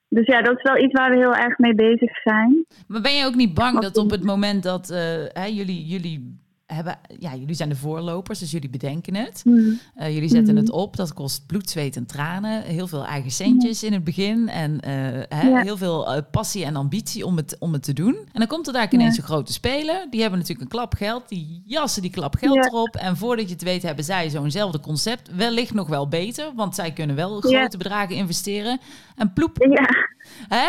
Dus 0.09 0.27
ja, 0.27 0.43
dat 0.43 0.57
is 0.57 0.63
wel 0.63 0.85
iets 0.85 0.93
waar 0.93 1.11
we 1.11 1.17
heel 1.17 1.35
erg 1.35 1.59
mee 1.59 1.75
bezig 1.75 2.17
zijn. 2.23 2.67
Maar 2.89 3.01
ben 3.01 3.15
je 3.15 3.27
ook 3.27 3.35
niet 3.35 3.55
bang 3.55 3.81
dat 3.81 3.97
op 3.97 4.11
het 4.11 4.25
moment 4.25 4.63
dat 4.63 4.91
uh, 4.91 4.99
hè, 5.33 5.45
jullie, 5.45 5.85
jullie 5.85 6.42
hebben, 6.75 6.99
ja, 7.19 7.35
jullie 7.35 7.55
zijn 7.55 7.69
de 7.69 7.77
voorlopers, 7.77 8.39
dus 8.39 8.51
jullie 8.51 8.71
bedenken 8.71 9.15
het. 9.15 9.43
Mm. 9.45 9.79
Uh, 9.99 10.15
jullie 10.15 10.29
zetten 10.29 10.55
mm. 10.55 10.61
het 10.61 10.71
op. 10.71 10.97
Dat 10.97 11.13
kost 11.13 11.47
bloed, 11.47 11.71
zweet 11.71 11.97
en 11.97 12.07
tranen. 12.07 12.63
Heel 12.63 12.87
veel 12.87 13.07
eigen 13.07 13.31
centjes 13.31 13.83
in 13.83 13.93
het 13.93 14.05
begin. 14.05 14.49
En 14.49 14.73
uh, 14.73 14.81
hè, 15.29 15.63
heel 15.63 15.77
veel 15.77 16.15
uh, 16.15 16.23
passie 16.31 16.65
en 16.65 16.77
ambitie 16.77 17.27
om 17.27 17.37
het, 17.37 17.57
om 17.59 17.73
het 17.73 17.83
te 17.83 17.93
doen. 17.93 18.15
En 18.15 18.39
dan 18.39 18.47
komt 18.47 18.67
er 18.67 18.73
daar 18.73 18.93
ineens 18.93 19.17
een 19.17 19.23
grote 19.23 19.53
speler. 19.53 20.07
Die 20.11 20.21
hebben 20.21 20.39
natuurlijk 20.39 20.65
een 20.65 20.77
klap 20.77 20.95
geld. 20.95 21.29
Die 21.29 21.63
jassen 21.67 22.03
die 22.03 22.11
klap 22.11 22.35
geld 22.35 22.67
erop. 22.67 22.97
En 22.97 23.17
voordat 23.17 23.47
je 23.47 23.53
het 23.53 23.63
weet 23.63 23.83
hebben 23.83 24.05
zij 24.05 24.29
zo'nzelfde 24.29 24.81
concept. 24.81 25.35
Wellicht 25.35 25.75
nog 25.75 25.89
wel 25.89 26.09
beter, 26.09 26.53
want 26.55 26.75
zij 26.75 26.93
kunnen 26.93 27.17
wel 27.17 27.41
grote 27.41 27.77
bedragen 27.77 28.17
investeren. 28.17 28.81
En 29.17 29.33
ploep, 29.33 29.57
hè, 30.49 30.67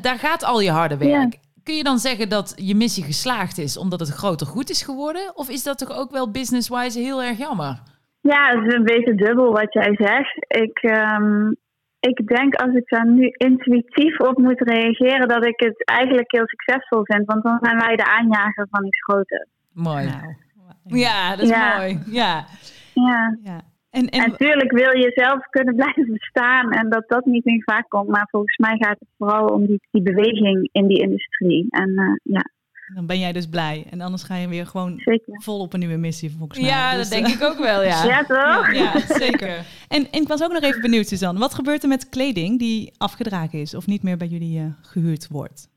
daar 0.00 0.18
gaat 0.18 0.44
al 0.44 0.60
je 0.60 0.70
harde 0.70 0.96
werk. 0.96 1.38
Kun 1.66 1.76
je 1.76 1.90
dan 1.92 1.98
zeggen 1.98 2.28
dat 2.28 2.52
je 2.56 2.74
missie 2.74 3.04
geslaagd 3.04 3.58
is 3.58 3.78
omdat 3.78 4.00
het 4.00 4.08
groter 4.08 4.46
goed 4.46 4.70
is 4.70 4.82
geworden? 4.82 5.36
Of 5.36 5.48
is 5.48 5.62
dat 5.62 5.78
toch 5.78 5.92
ook 5.98 6.10
wel 6.10 6.30
business-wise 6.30 6.98
heel 6.98 7.22
erg 7.22 7.38
jammer? 7.38 7.74
Ja, 8.20 8.42
het 8.48 8.66
is 8.66 8.74
een 8.74 8.84
beetje 8.84 9.14
dubbel 9.14 9.52
wat 9.52 9.72
jij 9.72 9.94
zegt. 9.94 10.36
Ik, 10.64 10.78
um, 10.82 11.56
ik 12.00 12.26
denk 12.26 12.54
als 12.54 12.74
ik 12.74 12.88
daar 12.88 13.06
nu 13.06 13.28
intuïtief 13.36 14.20
op 14.20 14.38
moet 14.38 14.60
reageren, 14.60 15.28
dat 15.28 15.44
ik 15.46 15.60
het 15.60 15.84
eigenlijk 15.84 16.30
heel 16.32 16.46
succesvol 16.46 17.00
vind. 17.04 17.26
Want 17.26 17.42
dan 17.42 17.58
zijn 17.60 17.78
wij 17.78 17.96
de 17.96 18.10
aanjager 18.16 18.66
van 18.70 18.86
iets 18.86 19.02
groter. 19.02 19.46
Mooi. 19.72 20.04
Nou, 20.04 20.34
ja, 20.84 21.36
dat 21.36 21.40
is 21.40 21.50
mooi. 21.50 21.98
Ja. 22.06 22.44
Ja. 22.94 23.38
ja. 23.42 23.60
En, 23.96 24.08
en... 24.08 24.30
natuurlijk 24.30 24.70
wil 24.70 24.96
je 24.96 25.10
zelf 25.14 25.46
kunnen 25.50 25.74
blijven 25.80 26.12
bestaan 26.12 26.72
en 26.72 26.90
dat 26.90 27.04
dat 27.06 27.24
niet 27.24 27.46
in 27.46 27.62
vaak 27.62 27.88
komt. 27.88 28.08
Maar 28.08 28.28
volgens 28.30 28.56
mij 28.56 28.76
gaat 28.78 28.98
het 28.98 29.08
vooral 29.18 29.46
om 29.46 29.66
die, 29.66 29.80
die 29.90 30.02
beweging 30.02 30.68
in 30.72 30.86
die 30.86 31.00
industrie. 31.00 31.66
En 31.70 31.90
uh, 31.90 32.34
ja. 32.34 32.44
Dan 32.94 33.06
ben 33.06 33.18
jij 33.18 33.32
dus 33.32 33.48
blij. 33.48 33.86
En 33.90 34.00
anders 34.00 34.22
ga 34.22 34.36
je 34.36 34.48
weer 34.48 34.66
gewoon 34.66 35.00
vol 35.42 35.60
op 35.60 35.72
een 35.72 35.78
nieuwe 35.78 35.96
missie, 35.96 36.30
volgens 36.38 36.58
mij. 36.58 36.68
Ja, 36.68 36.94
dus, 36.94 37.08
dat 37.08 37.10
denk 37.10 37.34
ik 37.34 37.42
ook 37.42 37.58
wel, 37.58 37.82
ja. 37.82 38.04
Ja, 38.14 38.24
toch? 38.24 38.74
Ja, 38.74 38.98
zeker. 39.26 39.64
En, 39.88 40.10
en 40.10 40.20
ik 40.20 40.28
was 40.28 40.42
ook 40.42 40.52
nog 40.52 40.62
even 40.62 40.80
benieuwd, 40.80 41.06
Suzanne. 41.06 41.40
Wat 41.40 41.54
gebeurt 41.54 41.82
er 41.82 41.88
met 41.88 42.08
kleding 42.08 42.58
die 42.58 42.92
afgedragen 42.96 43.60
is 43.60 43.74
of 43.74 43.86
niet 43.86 44.02
meer 44.02 44.16
bij 44.16 44.26
jullie 44.26 44.58
uh, 44.58 44.66
gehuurd 44.82 45.28
wordt? 45.28 45.68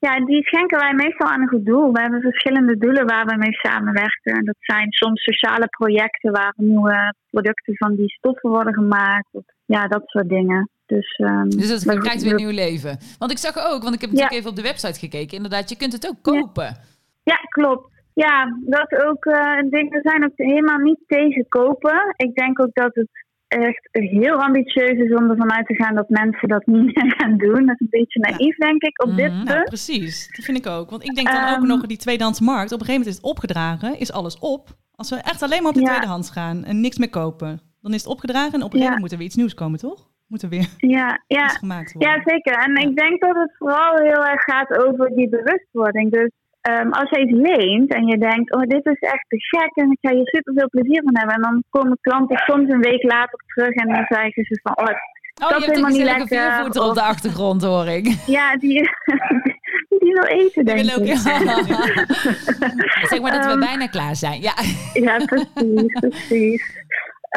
Ja, 0.00 0.24
die 0.24 0.42
schenken 0.46 0.78
wij 0.78 0.94
meestal 0.94 1.28
aan 1.28 1.40
een 1.40 1.48
goed 1.48 1.66
doel. 1.66 1.92
We 1.92 2.00
hebben 2.00 2.20
verschillende 2.20 2.78
doelen 2.78 3.06
waar 3.06 3.26
we 3.26 3.36
mee 3.36 3.52
samenwerken. 3.52 4.32
En 4.32 4.44
dat 4.44 4.56
zijn 4.58 4.92
soms 4.92 5.22
sociale 5.22 5.66
projecten 5.66 6.32
waar 6.32 6.52
nieuwe 6.56 7.14
producten 7.30 7.76
van 7.76 7.94
die 7.94 8.08
stoffen 8.08 8.50
worden 8.50 8.74
gemaakt. 8.74 9.28
Ja, 9.64 9.86
dat 9.86 10.02
soort 10.04 10.28
dingen. 10.28 10.70
Dus, 10.86 11.18
um, 11.18 11.50
dus 11.50 11.84
dat 11.84 11.98
krijgt 11.98 12.22
weer 12.22 12.30
een 12.30 12.36
nieuw 12.36 12.50
leven. 12.50 12.98
Want 13.18 13.30
ik 13.30 13.38
zag 13.38 13.56
ook, 13.56 13.82
want 13.82 13.94
ik 13.94 14.00
heb 14.00 14.10
natuurlijk 14.10 14.38
even 14.38 14.50
op 14.50 14.56
de 14.56 14.62
website 14.62 14.98
gekeken. 14.98 15.36
Inderdaad, 15.36 15.68
je 15.68 15.76
kunt 15.76 15.92
het 15.92 16.08
ook 16.08 16.22
kopen. 16.22 16.64
Ja, 16.64 16.76
ja 17.22 17.36
klopt. 17.36 17.88
Ja, 18.14 18.56
dat 18.60 19.04
ook 19.06 19.24
uh, 19.24 19.56
een 19.58 19.70
ding. 19.70 19.90
We 19.90 20.00
zijn 20.02 20.24
ook 20.24 20.36
helemaal 20.36 20.78
niet 20.78 21.00
tegen 21.06 21.48
kopen. 21.48 22.14
Ik 22.16 22.34
denk 22.34 22.60
ook 22.60 22.74
dat 22.74 22.94
het 22.94 23.08
echt 23.50 23.88
heel 23.90 24.42
ambitieus 24.42 24.98
is 24.98 25.14
om 25.14 25.30
ervan 25.30 25.52
uit 25.52 25.66
te 25.66 25.74
gaan 25.74 25.94
dat 25.94 26.08
mensen 26.08 26.48
dat 26.48 26.66
niet 26.66 26.94
meer 27.02 27.14
gaan 27.16 27.36
doen. 27.36 27.66
Dat 27.66 27.80
is 27.80 27.80
een 27.80 27.86
beetje 27.90 28.20
naïef, 28.20 28.56
denk 28.56 28.82
ik, 28.82 29.02
op 29.02 29.16
dit 29.16 29.32
mhm. 29.32 29.44
punt. 29.44 29.64
precies, 29.64 30.28
dat 30.36 30.44
vind 30.44 30.58
ik 30.58 30.66
ook. 30.66 30.90
Want 30.90 31.04
ik 31.04 31.14
denk 31.14 31.26
dan 31.26 31.48
ook 31.48 31.56
ehm, 31.56 31.66
nog 31.66 31.86
die 31.86 31.96
tweedehandsmarkt. 31.96 32.72
Op 32.72 32.80
een 32.80 32.86
gegeven 32.86 33.00
moment 33.00 33.10
is 33.10 33.16
het 33.16 33.30
opgedragen, 33.30 33.98
is 33.98 34.12
alles 34.12 34.38
op. 34.38 34.68
Als 34.94 35.10
we 35.10 35.16
echt 35.16 35.42
alleen 35.42 35.62
maar 35.62 35.72
op 35.72 35.78
de 35.78 35.82
tweedehands 35.82 36.30
gaan 36.30 36.64
en 36.64 36.80
niks 36.80 36.98
meer 36.98 37.10
kopen, 37.10 37.60
dan 37.80 37.94
is 37.94 38.02
het 38.02 38.10
opgedragen 38.10 38.52
en 38.52 38.62
op 38.62 38.72
een 38.72 38.80
gegeven 38.80 38.84
moment 38.84 39.00
moet 39.00 39.12
er 39.12 39.18
weer 39.18 39.26
iets 39.26 39.36
nieuws 39.36 39.54
komen, 39.54 39.78
toch? 39.78 40.08
Moet 40.26 40.42
er 40.42 40.48
weer 40.48 40.68
ja, 40.98 41.22
ja. 41.26 41.48
gemaakt 41.48 41.92
worden. 41.92 42.10
Ja, 42.10 42.22
zeker. 42.24 42.52
En 42.52 42.76
ik 42.76 42.96
denk 42.96 43.20
dat 43.20 43.36
het 43.36 43.54
vooral 43.58 43.96
heel 43.96 44.24
erg 44.24 44.42
gaat 44.42 44.86
over 44.86 45.14
die 45.14 45.28
bewustwording. 45.28 46.12
Dus 46.12 46.30
Um, 46.68 46.92
als 46.92 47.10
je 47.10 47.20
iets 47.20 47.38
leent 47.48 47.94
en 47.94 48.06
je 48.06 48.18
denkt, 48.18 48.54
oh, 48.54 48.62
dit 48.62 48.86
is 48.86 48.98
echt 48.98 49.24
te 49.28 49.36
gek 49.38 49.70
en 49.74 49.90
ik 49.90 49.98
ga 50.00 50.14
hier 50.14 50.26
super 50.26 50.54
veel 50.54 50.68
plezier 50.68 51.02
van 51.02 51.16
hebben. 51.16 51.34
En 51.34 51.42
dan 51.42 51.64
komen 51.70 51.98
klanten 52.00 52.36
soms 52.36 52.70
een 52.70 52.80
week 52.80 53.02
later 53.02 53.38
terug 53.46 53.74
en 53.74 53.88
dan 53.88 54.04
zeggen 54.08 54.44
ze 54.44 54.60
van, 54.62 54.76
oh, 54.76 54.94
oh 55.42 55.50
dat 55.50 55.60
is 55.60 55.66
helemaal 55.66 55.90
niet 55.90 56.02
lekker. 56.02 56.26
viervoeter 56.26 56.82
op 56.82 56.94
de 56.94 57.02
achtergrond, 57.02 57.62
hoor 57.62 57.86
ik. 57.86 58.06
Ja, 58.26 58.56
die, 58.56 58.80
die 60.00 60.12
wil 60.12 60.24
eten, 60.24 60.64
denk 60.64 60.80
ik. 60.80 60.98
Ook, 60.98 61.04
ja. 61.04 61.16
zeg 63.10 63.20
maar 63.20 63.32
dat 63.32 63.44
we 63.44 63.52
um, 63.52 63.60
bijna 63.60 63.86
klaar 63.86 64.16
zijn. 64.16 64.40
Ja, 64.40 64.54
ja 64.92 65.24
precies, 65.24 65.98
precies. 66.00 66.78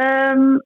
Um, 0.01 0.61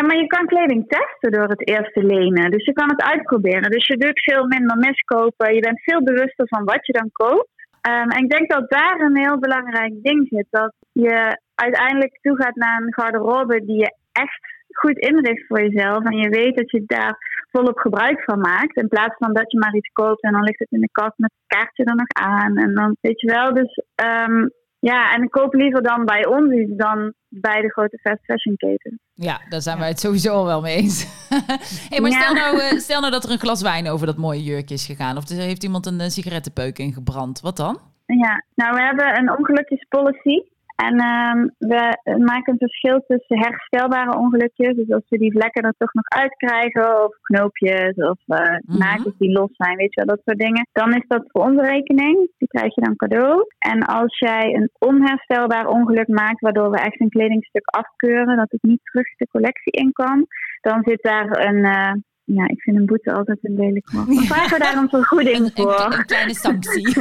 maar 0.00 0.16
je 0.16 0.26
kan 0.26 0.46
kleding 0.46 0.88
testen 0.88 1.30
door 1.30 1.48
het 1.48 1.68
eerst 1.68 1.92
te 1.92 2.04
lenen. 2.04 2.50
Dus 2.50 2.64
je 2.64 2.72
kan 2.72 2.88
het 2.88 3.02
uitproberen. 3.02 3.70
Dus 3.70 3.86
je 3.86 3.96
doet 3.96 4.22
veel 4.22 4.46
minder 4.46 4.76
miskopen. 4.76 5.54
Je 5.54 5.60
bent 5.60 5.82
veel 5.82 6.02
bewuster 6.02 6.48
van 6.48 6.64
wat 6.64 6.86
je 6.86 6.92
dan 6.92 7.08
koopt. 7.12 7.51
Um, 7.88 8.10
en 8.10 8.22
ik 8.24 8.30
denk 8.30 8.50
dat 8.50 8.70
daar 8.70 9.00
een 9.00 9.16
heel 9.16 9.38
belangrijk 9.38 9.92
ding 10.02 10.26
zit. 10.28 10.46
Dat 10.50 10.74
je 10.92 11.38
uiteindelijk 11.54 12.18
toegaat 12.20 12.54
naar 12.54 12.82
een 12.82 12.94
garderobe 12.94 13.64
die 13.64 13.78
je 13.78 13.94
echt 14.12 14.40
goed 14.72 14.98
inricht 14.98 15.46
voor 15.46 15.62
jezelf. 15.62 16.04
En 16.04 16.16
je 16.16 16.28
weet 16.28 16.56
dat 16.56 16.70
je 16.70 16.82
daar 16.86 17.46
volop 17.50 17.78
gebruik 17.78 18.22
van 18.24 18.40
maakt. 18.40 18.76
In 18.76 18.88
plaats 18.88 19.16
van 19.18 19.32
dat 19.32 19.52
je 19.52 19.58
maar 19.58 19.74
iets 19.74 19.92
koopt 19.92 20.22
en 20.22 20.32
dan 20.32 20.42
ligt 20.42 20.58
het 20.58 20.70
in 20.70 20.80
de 20.80 20.88
kast 20.92 21.18
met 21.18 21.32
het 21.36 21.58
kaartje 21.58 21.84
er 21.84 21.94
nog 21.94 22.08
aan. 22.08 22.56
En 22.56 22.74
dan 22.74 22.96
weet 23.00 23.20
je 23.20 23.30
wel. 23.30 23.54
Dus 23.54 23.82
um, 24.04 24.50
Ja, 24.90 25.14
en 25.14 25.22
ik 25.22 25.30
koop 25.30 25.54
liever 25.54 25.82
dan 25.82 26.04
bij 26.04 26.26
ons 26.26 26.52
iets 26.52 26.76
dan 26.76 27.12
bij 27.28 27.60
de 27.60 27.70
grote 27.70 27.98
fast 27.98 28.24
fashion 28.24 28.56
keten. 28.56 29.00
Ja, 29.14 29.40
daar 29.48 29.60
zijn 29.60 29.78
wij 29.78 29.88
het 29.88 30.00
sowieso 30.00 30.32
al 30.32 30.44
wel 30.44 30.60
mee 30.60 30.76
eens. 30.76 31.28
hey, 31.90 32.00
maar 32.00 32.12
stel, 32.12 32.34
nou, 32.34 32.56
uh, 32.56 32.78
stel 32.86 33.00
nou 33.00 33.12
dat 33.12 33.24
er 33.24 33.30
een 33.30 33.38
glas 33.38 33.62
wijn 33.62 33.88
over 33.88 34.06
dat 34.06 34.16
mooie 34.16 34.42
jurkje 34.42 34.74
is 34.74 34.86
gegaan. 34.86 35.16
Of 35.16 35.28
er 35.28 35.36
heeft 35.36 35.62
iemand 35.62 35.86
een 35.86 36.00
uh, 36.00 36.06
sigarettenpeuk 36.06 36.78
ingebrand. 36.78 37.40
Wat 37.40 37.56
dan? 37.56 37.78
Ja, 38.06 38.44
nou 38.54 38.72
we 38.74 38.82
hebben 38.82 39.18
een 39.18 39.38
ongelukjespolicy. 39.38 40.42
En 40.86 40.94
uh, 40.94 41.44
we 41.58 41.82
maken 42.24 42.52
een 42.52 42.68
verschil 42.68 43.04
tussen 43.06 43.38
herstelbare 43.38 44.18
ongelukjes, 44.18 44.76
dus 44.76 44.90
als 44.90 45.04
we 45.08 45.18
die 45.18 45.32
vlekken 45.32 45.62
er 45.62 45.74
toch 45.78 45.92
nog 45.92 46.08
uitkrijgen, 46.08 47.04
of 47.04 47.16
knoopjes, 47.20 47.94
of 47.96 48.18
uh, 48.26 48.38
-hmm. 48.38 49.14
die 49.18 49.32
los 49.32 49.50
zijn, 49.52 49.76
weet 49.76 49.94
je 49.94 50.04
wel, 50.04 50.14
dat 50.14 50.24
soort 50.24 50.38
dingen. 50.38 50.66
Dan 50.72 50.94
is 50.94 51.04
dat 51.08 51.24
voor 51.26 51.42
onze 51.42 51.62
rekening, 51.62 52.30
die 52.38 52.48
krijg 52.48 52.74
je 52.74 52.80
dan 52.80 52.96
cadeau. 52.96 53.44
En 53.58 53.82
als 53.82 54.18
jij 54.18 54.54
een 54.54 54.70
onherstelbaar 54.78 55.66
ongeluk 55.66 56.08
maakt, 56.08 56.40
waardoor 56.40 56.70
we 56.70 56.78
echt 56.78 57.00
een 57.00 57.16
kledingstuk 57.16 57.66
afkeuren, 57.66 58.36
dat 58.36 58.50
het 58.50 58.62
niet 58.62 58.80
terug 58.84 59.06
de 59.16 59.28
collectie 59.30 59.72
in 59.72 59.92
kan, 59.92 60.26
dan 60.60 60.82
zit 60.84 61.02
daar 61.02 61.46
een, 61.46 61.56
uh, 61.56 61.92
ja, 62.24 62.48
ik 62.48 62.60
vind 62.60 62.76
een 62.76 62.86
boete 62.86 63.12
altijd 63.12 63.38
een 63.42 63.54
lelijk 63.54 63.90
woord. 63.90 64.06
Dan 64.06 64.24
vragen 64.24 64.58
we 64.58 64.64
daar 64.64 64.76
een 64.76 64.88
vergoeding 64.88 65.36
een, 65.36 65.50
voor. 65.54 65.80
Een, 65.80 65.98
een, 65.98 66.06
kleine 66.06 66.34
sanctie. 66.34 66.88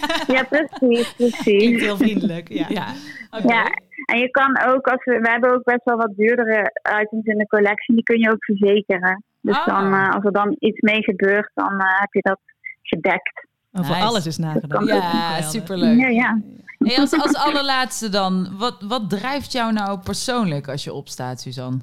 ja, 0.34 0.42
precies, 0.42 1.12
precies. 1.12 1.58
Klinkt 1.58 1.80
heel 1.80 1.96
vriendelijk, 1.96 2.48
ja. 2.48 2.66
ja. 2.68 2.86
Okay. 3.30 3.56
ja. 3.56 3.70
En 4.04 4.18
je 4.18 4.30
kan 4.30 4.58
ook, 4.66 4.86
als 4.86 5.04
we, 5.04 5.18
we 5.20 5.30
hebben 5.30 5.52
ook 5.54 5.64
best 5.64 5.84
wel 5.84 5.96
wat 5.96 6.16
duurdere 6.16 6.70
items 7.02 7.24
in 7.24 7.38
de 7.38 7.46
collectie, 7.46 7.94
die 7.94 8.04
kun 8.04 8.18
je 8.18 8.30
ook 8.30 8.44
verzekeren. 8.44 9.22
Dus 9.40 9.56
Oh. 9.56 9.66
dan, 9.66 9.92
uh, 9.92 10.10
als 10.14 10.24
er 10.24 10.32
dan 10.32 10.56
iets 10.58 10.80
mee 10.80 11.02
gebeurt, 11.02 11.50
dan 11.54 11.72
uh, 11.72 12.00
heb 12.00 12.12
je 12.12 12.20
dat 12.20 12.40
gedekt. 12.82 13.46
Oh, 13.72 13.84
voor 13.84 13.94
Nice. 13.94 14.06
alles 14.06 14.26
is 14.26 14.38
nagedacht. 14.38 14.86
Ja, 14.86 15.40
superleuk. 15.40 15.98
Ja, 15.98 16.08
ja. 16.08 16.40
Hey, 16.78 16.98
als, 16.98 17.12
als 17.12 17.34
allerlaatste 17.34 18.08
dan, 18.08 18.48
wat, 18.58 18.82
wat 18.82 19.10
drijft 19.10 19.52
jou 19.52 19.72
nou 19.72 19.98
persoonlijk 19.98 20.68
als 20.68 20.84
je 20.84 20.92
opstaat, 20.92 21.40
Suzanne? 21.40 21.78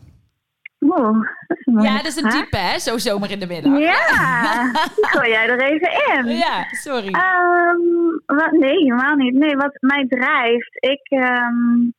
Oeh, 0.82 1.28
dat 1.48 1.58
is 1.58 1.66
een 1.66 1.74
mooie 1.74 1.88
Ja, 1.88 1.96
dat 1.96 2.06
is 2.06 2.22
een 2.22 2.30
type, 2.30 2.58
hè? 2.58 2.80
Zo 2.80 2.98
zomer 2.98 3.32
in 3.32 3.40
de 3.40 3.48
middag. 3.48 3.80
Ja, 3.80 4.72
gooi 5.14 5.30
jij 5.30 5.50
er 5.50 5.62
even 5.62 5.92
in. 6.16 6.36
Ja, 6.36 6.64
sorry. 6.70 7.14
Ehm, 7.14 7.80
wat, 8.26 8.52
nee, 8.52 8.78
helemaal 8.78 9.16
niet. 9.16 9.34
Nee, 9.34 9.56
wat 9.56 9.78
mij 9.80 10.06
drijft, 10.08 10.78
ik, 10.80 11.02
ehm, 11.04 11.90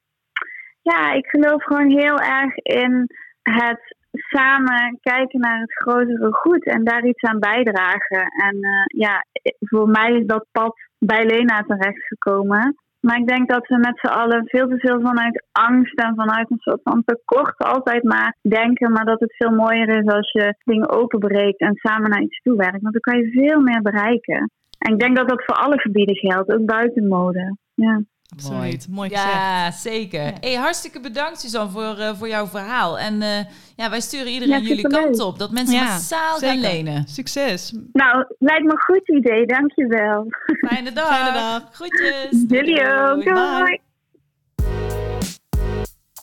ja, 0.83 1.13
ik 1.13 1.27
geloof 1.27 1.65
gewoon 1.65 1.91
heel 1.91 2.19
erg 2.19 2.57
in 2.57 3.07
het 3.43 3.97
samen 4.11 4.99
kijken 5.01 5.41
naar 5.41 5.61
het 5.61 5.73
grotere 5.73 6.35
goed 6.35 6.65
en 6.65 6.85
daar 6.85 7.05
iets 7.05 7.23
aan 7.23 7.39
bijdragen. 7.39 8.27
En 8.47 8.57
uh, 8.57 8.85
ja, 8.87 9.25
voor 9.59 9.89
mij 9.89 10.13
is 10.13 10.27
dat 10.27 10.47
pad 10.53 10.75
bij 10.99 11.25
Lena 11.25 11.63
terechtgekomen. 11.63 12.77
Maar 13.07 13.19
ik 13.19 13.29
denk 13.29 13.49
dat 13.49 13.67
we 13.67 13.77
met 13.79 13.99
z'n 13.99 14.19
allen 14.21 14.43
veel 14.47 14.69
te 14.69 14.79
veel 14.79 15.01
vanuit 15.01 15.45
angst 15.53 15.99
en 15.99 16.15
vanuit 16.15 16.51
een 16.51 16.59
soort 16.59 16.81
van 16.83 17.03
tekort 17.05 17.59
altijd 17.59 18.03
maar 18.03 18.37
denken. 18.41 18.93
Maar 18.93 19.05
dat 19.05 19.21
het 19.21 19.37
veel 19.37 19.51
mooier 19.51 19.89
is 19.89 20.13
als 20.13 20.33
je 20.33 20.55
dingen 20.65 20.91
openbreekt 20.91 21.61
en 21.61 21.75
samen 21.75 22.11
naar 22.11 22.23
iets 22.23 22.41
toe 22.43 22.57
werkt. 22.57 22.83
Want 22.83 22.93
dan 22.93 23.01
kan 23.01 23.19
je 23.19 23.31
veel 23.31 23.61
meer 23.61 23.83
bereiken. 23.83 24.51
En 24.79 24.93
ik 24.93 25.01
denk 25.01 25.17
dat 25.17 25.29
dat 25.29 25.45
voor 25.45 25.55
alle 25.55 25.81
gebieden 25.81 26.17
geldt, 26.17 26.53
ook 26.55 26.67
buiten 26.67 27.09
mode. 27.09 27.57
Ja. 27.75 28.03
Absoluut, 28.33 28.87
mooi 28.89 29.09
gezegd. 29.09 29.33
Ja, 29.33 29.71
zeker. 29.71 30.25
Ja. 30.25 30.33
Hey, 30.41 30.55
hartstikke 30.55 31.01
bedankt 31.01 31.41
Suzanne 31.41 31.71
voor, 31.71 31.99
uh, 31.99 32.11
voor 32.15 32.29
jouw 32.29 32.47
verhaal. 32.47 32.99
En 32.99 33.15
uh, 33.15 33.39
ja, 33.77 33.91
wij 33.91 34.01
sturen 34.01 34.33
iedereen 34.33 34.63
ja, 34.63 34.69
jullie 34.69 34.89
kant 34.89 35.21
op. 35.21 35.39
Dat 35.39 35.51
mensen 35.51 35.75
ja, 35.75 35.85
massaal 35.85 36.39
zeker. 36.39 36.55
gaan 36.55 36.61
lenen. 36.61 37.05
Succes. 37.09 37.75
Nou, 37.93 38.25
lijkt 38.39 38.65
me 38.65 38.71
een 38.71 38.79
goed 38.79 39.09
idee. 39.09 39.47
Dankjewel. 39.47 40.27
Fijne 40.69 40.93
dag. 40.93 41.09
Fijne 41.09 41.33
dag. 41.33 41.69
Groetjes. 41.73 42.45
Jullie 42.49 42.81
ook. 42.81 43.25
Doei. 43.25 43.81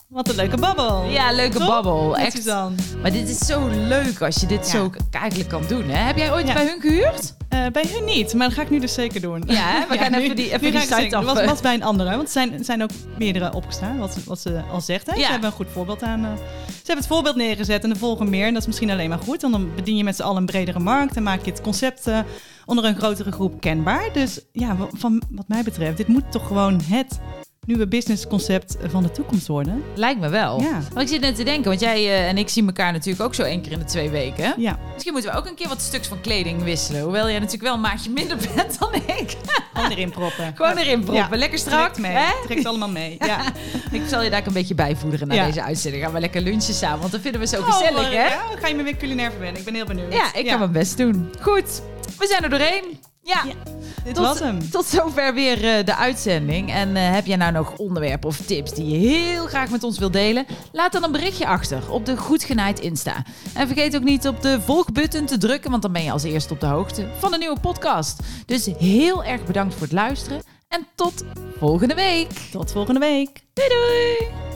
Wat 0.08 0.28
een 0.28 0.36
leuke 0.36 0.56
babbel. 0.56 1.04
Ja, 1.04 1.32
leuke 1.32 1.58
Top? 1.58 1.66
babbel. 1.66 2.16
Echt. 2.16 2.32
Suzanne. 2.32 2.76
Maar 3.02 3.12
dit 3.12 3.28
is 3.28 3.38
zo 3.38 3.68
leuk 3.68 4.22
als 4.22 4.40
je 4.40 4.46
dit 4.46 4.70
ja. 4.72 4.78
zo 4.78 4.90
eigenlijk 5.10 5.48
kan 5.48 5.62
doen. 5.68 5.84
Hè? 5.84 5.98
Heb 5.98 6.16
jij 6.16 6.32
ooit 6.32 6.46
ja. 6.46 6.54
bij 6.54 6.66
hun 6.66 6.80
gehuurd? 6.80 7.38
Uh, 7.54 7.66
bij 7.72 7.84
hun 7.92 8.04
niet, 8.04 8.34
maar 8.34 8.46
dat 8.46 8.56
ga 8.56 8.62
ik 8.62 8.70
nu 8.70 8.80
dus 8.80 8.94
zeker 8.94 9.20
doen. 9.20 9.42
Ja, 9.46 9.86
we 9.88 9.98
gaan 9.98 10.10
nu, 10.10 10.18
even 10.18 10.36
die, 10.36 10.52
even 10.52 10.70
die 10.70 10.80
site 10.80 11.16
af. 11.16 11.24
Was, 11.24 11.44
was 11.44 11.60
bij 11.60 11.74
een 11.74 11.82
andere, 11.82 12.10
want 12.10 12.22
er 12.22 12.28
zijn, 12.28 12.52
er 12.52 12.64
zijn 12.64 12.82
ook 12.82 12.90
meerdere 13.18 13.52
opgestaan, 13.54 13.98
wat, 13.98 14.24
wat 14.24 14.40
ze 14.40 14.62
al 14.72 14.80
zegt. 14.80 15.06
Hè? 15.06 15.14
Ja. 15.14 15.24
Ze 15.24 15.30
hebben 15.30 15.48
een 15.48 15.56
goed 15.56 15.70
voorbeeld 15.72 16.02
aan. 16.02 16.24
Uh, 16.24 16.30
ze 16.66 16.72
hebben 16.76 16.96
het 16.96 17.06
voorbeeld 17.06 17.36
neergezet 17.36 17.84
en 17.84 17.90
er 17.90 17.96
volgen 17.96 18.30
meer. 18.30 18.46
En 18.46 18.52
dat 18.52 18.62
is 18.62 18.68
misschien 18.68 18.90
alleen 18.90 19.08
maar 19.08 19.18
goed. 19.18 19.42
Want 19.42 19.54
dan 19.54 19.74
bedien 19.74 19.96
je 19.96 20.04
met 20.04 20.16
z'n 20.16 20.22
allen 20.22 20.36
een 20.36 20.46
bredere 20.46 20.78
markt 20.78 21.16
en 21.16 21.22
maak 21.22 21.44
je 21.44 21.50
het 21.50 21.60
concept 21.60 22.08
uh, 22.08 22.18
onder 22.66 22.84
een 22.84 22.96
grotere 22.96 23.32
groep 23.32 23.60
kenbaar. 23.60 24.12
Dus 24.12 24.40
ja, 24.52 24.76
van 24.92 25.22
wat 25.30 25.48
mij 25.48 25.62
betreft, 25.62 25.96
dit 25.96 26.08
moet 26.08 26.32
toch 26.32 26.46
gewoon 26.46 26.80
het 26.84 27.20
nieuwe 27.70 27.88
businessconcept 27.88 28.76
van 28.88 29.02
de 29.02 29.10
toekomst 29.10 29.46
worden. 29.46 29.82
Lijkt 29.94 30.20
me 30.20 30.28
wel. 30.28 30.60
Ja. 30.60 30.80
Maar 30.94 31.02
ik 31.02 31.08
zit 31.08 31.20
net 31.20 31.36
te 31.36 31.42
denken, 31.42 31.68
want 31.68 31.80
jij 31.80 32.04
uh, 32.04 32.28
en 32.28 32.38
ik 32.38 32.48
zien 32.48 32.66
elkaar 32.66 32.92
natuurlijk 32.92 33.24
ook 33.24 33.34
zo 33.34 33.42
één 33.42 33.62
keer 33.62 33.72
in 33.72 33.78
de 33.78 33.84
twee 33.84 34.10
weken. 34.10 34.54
Ja. 34.56 34.78
Misschien 34.92 35.12
moeten 35.12 35.32
we 35.32 35.38
ook 35.38 35.46
een 35.46 35.54
keer 35.54 35.68
wat 35.68 35.80
stuks 35.80 36.08
van 36.08 36.20
kleding 36.20 36.62
wisselen. 36.62 37.02
Hoewel 37.02 37.28
jij 37.28 37.38
natuurlijk 37.38 37.62
wel 37.62 37.74
een 37.74 37.80
maatje 37.80 38.10
minder 38.10 38.36
bent 38.54 38.78
dan 38.78 38.94
ik. 38.94 39.36
Gewoon 39.74 39.90
erin 39.90 40.10
proppen. 40.10 40.52
Gewoon 40.54 40.76
erin 40.76 41.00
proppen. 41.04 41.28
Ja. 41.30 41.36
Lekker 41.36 41.58
strak. 41.58 41.92
Trekt 41.92 41.98
mee. 41.98 42.12
Hè? 42.12 42.32
Trekt 42.46 42.66
allemaal 42.66 42.90
mee. 42.90 43.16
Ja. 43.18 43.40
ik 43.98 44.02
zal 44.06 44.22
je 44.22 44.30
daar 44.30 44.46
een 44.46 44.52
beetje 44.52 44.74
bijvoederen 44.74 45.28
naar 45.28 45.36
ja. 45.36 45.46
deze 45.46 45.62
uitzending. 45.62 46.02
Gaan 46.02 46.12
we 46.12 46.20
lekker 46.20 46.40
lunchen 46.40 46.74
samen, 46.74 46.98
want 47.00 47.12
dat 47.12 47.20
vinden 47.20 47.40
we 47.40 47.46
zo 47.46 47.60
oh, 47.60 47.72
gezellig, 47.72 48.10
hè? 48.10 48.24
Ja, 48.24 48.40
ga 48.60 48.68
je 48.68 48.74
me 48.74 48.82
weer 48.82 48.96
culinair 48.96 49.30
verwennen. 49.30 49.58
Ik 49.58 49.64
ben 49.64 49.74
heel 49.74 49.86
benieuwd. 49.86 50.12
Ja, 50.12 50.34
ik 50.34 50.48
ga 50.48 50.56
mijn 50.56 50.72
best 50.72 50.96
doen. 50.96 51.30
Goed, 51.40 51.82
we 52.18 52.26
zijn 52.26 52.42
er 52.42 52.50
doorheen. 52.50 53.09
Ja, 53.30 53.42
ja 53.44 53.70
dit 54.04 54.14
tot, 54.14 54.24
was 54.24 54.38
hem. 54.38 54.70
Tot 54.70 54.86
zover 54.86 55.34
weer 55.34 55.78
uh, 55.78 55.84
de 55.84 55.96
uitzending. 55.96 56.72
En 56.72 56.88
uh, 56.88 57.12
heb 57.12 57.26
jij 57.26 57.36
nou 57.36 57.52
nog 57.52 57.76
onderwerpen 57.76 58.28
of 58.28 58.36
tips 58.36 58.74
die 58.74 58.88
je 58.88 59.08
heel 59.08 59.46
graag 59.46 59.70
met 59.70 59.84
ons 59.84 59.98
wilt 59.98 60.12
delen? 60.12 60.46
Laat 60.72 60.92
dan 60.92 61.04
een 61.04 61.12
berichtje 61.12 61.46
achter 61.46 61.90
op 61.90 62.06
de 62.06 62.16
Goed 62.16 62.44
Genaaid 62.44 62.80
Insta. 62.80 63.24
En 63.54 63.66
vergeet 63.66 63.96
ook 63.96 64.02
niet 64.02 64.26
op 64.26 64.42
de 64.42 64.60
volgbutton 64.60 65.26
te 65.26 65.38
drukken, 65.38 65.70
want 65.70 65.82
dan 65.82 65.92
ben 65.92 66.02
je 66.02 66.12
als 66.12 66.22
eerste 66.22 66.52
op 66.52 66.60
de 66.60 66.66
hoogte 66.66 67.08
van 67.18 67.32
een 67.32 67.38
nieuwe 67.38 67.60
podcast. 67.60 68.20
Dus 68.46 68.68
heel 68.78 69.24
erg 69.24 69.44
bedankt 69.44 69.74
voor 69.74 69.82
het 69.82 69.92
luisteren 69.92 70.42
en 70.68 70.86
tot 70.94 71.24
volgende 71.58 71.94
week. 71.94 72.30
Tot 72.50 72.72
volgende 72.72 73.00
week. 73.00 73.42
Doei 73.52 73.68
doei. 73.68 74.49